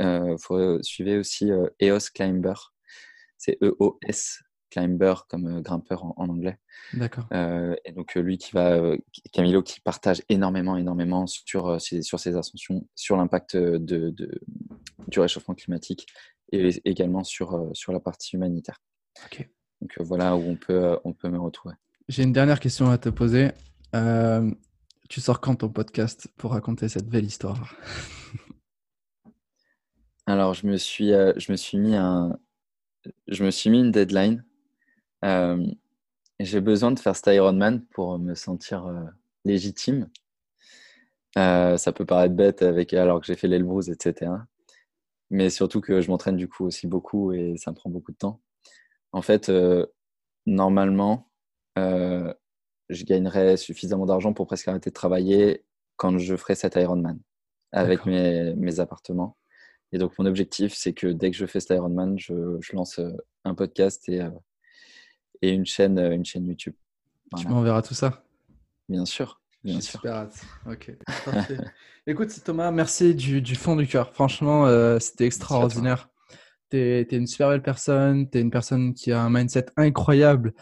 [0.00, 2.54] euh, faut suivre aussi euh, EOS Climber.
[3.38, 6.58] C'est E-O-S Climber comme euh, grimpeur en, anglais.
[6.92, 7.24] D'accord.
[7.32, 8.80] et donc lui qui va,
[9.32, 13.78] Camilo qui partage énormément, énormément sur, sur ses ascensions, sur l'impact de,
[14.10, 14.40] de,
[15.06, 16.08] du réchauffement climatique
[16.50, 18.82] et également sur, sur la partie humanitaire.
[19.24, 19.48] Ok.
[19.80, 21.76] Donc voilà où on peut, on peut me retrouver.
[22.08, 23.52] J'ai une dernière question à te poser
[25.14, 27.76] Tu sors quand ton podcast pour raconter cette belle histoire?
[30.26, 32.36] Alors, je me suis, euh, je me suis mis un,
[33.28, 34.44] je me suis mis une deadline.
[35.24, 35.64] Euh,
[36.40, 39.04] j'ai besoin de faire cet Ironman pour me sentir euh,
[39.44, 40.10] légitime.
[41.36, 44.32] ça peut paraître bête avec, alors que j'ai fait l'Elbrus, etc.
[45.30, 48.18] Mais surtout que je m'entraîne du coup aussi beaucoup et ça me prend beaucoup de
[48.18, 48.40] temps.
[49.12, 49.48] En fait,
[50.44, 51.30] normalement,
[52.88, 55.64] je gagnerais suffisamment d'argent pour presque arrêter de travailler
[55.96, 57.18] quand je ferai cet Ironman
[57.72, 59.36] avec mes, mes, appartements.
[59.92, 62.98] Et donc, mon objectif, c'est que dès que je fais cet Ironman, je, je lance
[62.98, 63.10] euh,
[63.44, 64.30] un podcast et, euh,
[65.42, 66.74] et une, chaîne, euh, une chaîne YouTube.
[67.36, 68.24] Tu m'enverras tout ça
[68.88, 69.40] Bien sûr.
[69.64, 70.00] Bien sûr.
[70.00, 70.40] Super hâte.
[70.66, 70.96] Ok.
[72.06, 74.12] Écoute, Thomas, merci du, du fond du cœur.
[74.12, 74.68] Franchement,
[75.00, 76.10] c'était extraordinaire.
[76.70, 78.28] Tu es, es, une super belle personne.
[78.30, 80.52] Tu es une personne qui a un mindset incroyable.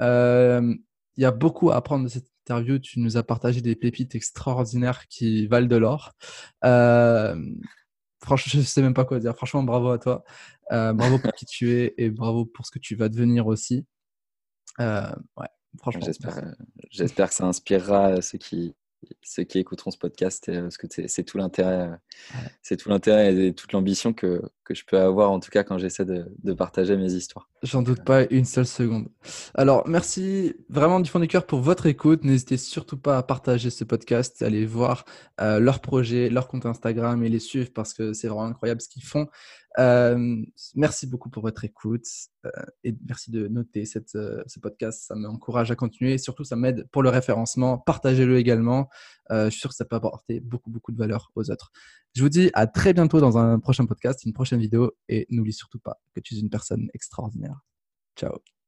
[0.00, 0.74] Euh,
[1.16, 2.78] il y a beaucoup à apprendre de cette interview.
[2.78, 6.12] Tu nous as partagé des pépites extraordinaires qui valent de l'or.
[6.64, 7.36] Euh,
[8.22, 9.34] franchement, je ne sais même pas quoi dire.
[9.36, 10.24] Franchement, bravo à toi.
[10.72, 13.84] Euh, bravo pour qui tu es et bravo pour ce que tu vas devenir aussi.
[14.80, 15.48] Euh, ouais,
[15.78, 16.06] franchement.
[16.90, 18.74] J'espère que ça inspirera ceux qui,
[19.22, 23.34] ceux qui écouteront ce podcast, euh, parce que c'est tout l'intérêt, euh, c'est tout l'intérêt
[23.34, 26.52] et toute l'ambition que, que, je peux avoir, en tout cas quand j'essaie de, de,
[26.52, 27.48] partager mes histoires.
[27.62, 29.08] J'en doute pas une seule seconde.
[29.54, 32.24] Alors, merci vraiment du fond du cœur pour votre écoute.
[32.24, 35.04] N'hésitez surtout pas à partager ce podcast, allez voir
[35.40, 38.88] euh, leur projet, leur compte Instagram et les suivre parce que c'est vraiment incroyable ce
[38.88, 39.28] qu'ils font.
[39.78, 40.44] Euh,
[40.74, 42.06] merci beaucoup pour votre écoute
[42.44, 42.50] euh,
[42.84, 45.02] et merci de noter cette, euh, ce podcast.
[45.06, 47.78] Ça m'encourage à continuer et surtout, ça m'aide pour le référencement.
[47.78, 48.88] Partagez-le également.
[49.30, 51.72] je suis sûr que ça peut apporter beaucoup, beaucoup de valeur aux autres.
[52.14, 55.52] Je vous dis à très bientôt dans un prochain podcast, une prochaine vidéo et n'oublie
[55.52, 57.60] surtout pas que tu es une personne extraordinaire.
[58.16, 58.61] Ciao.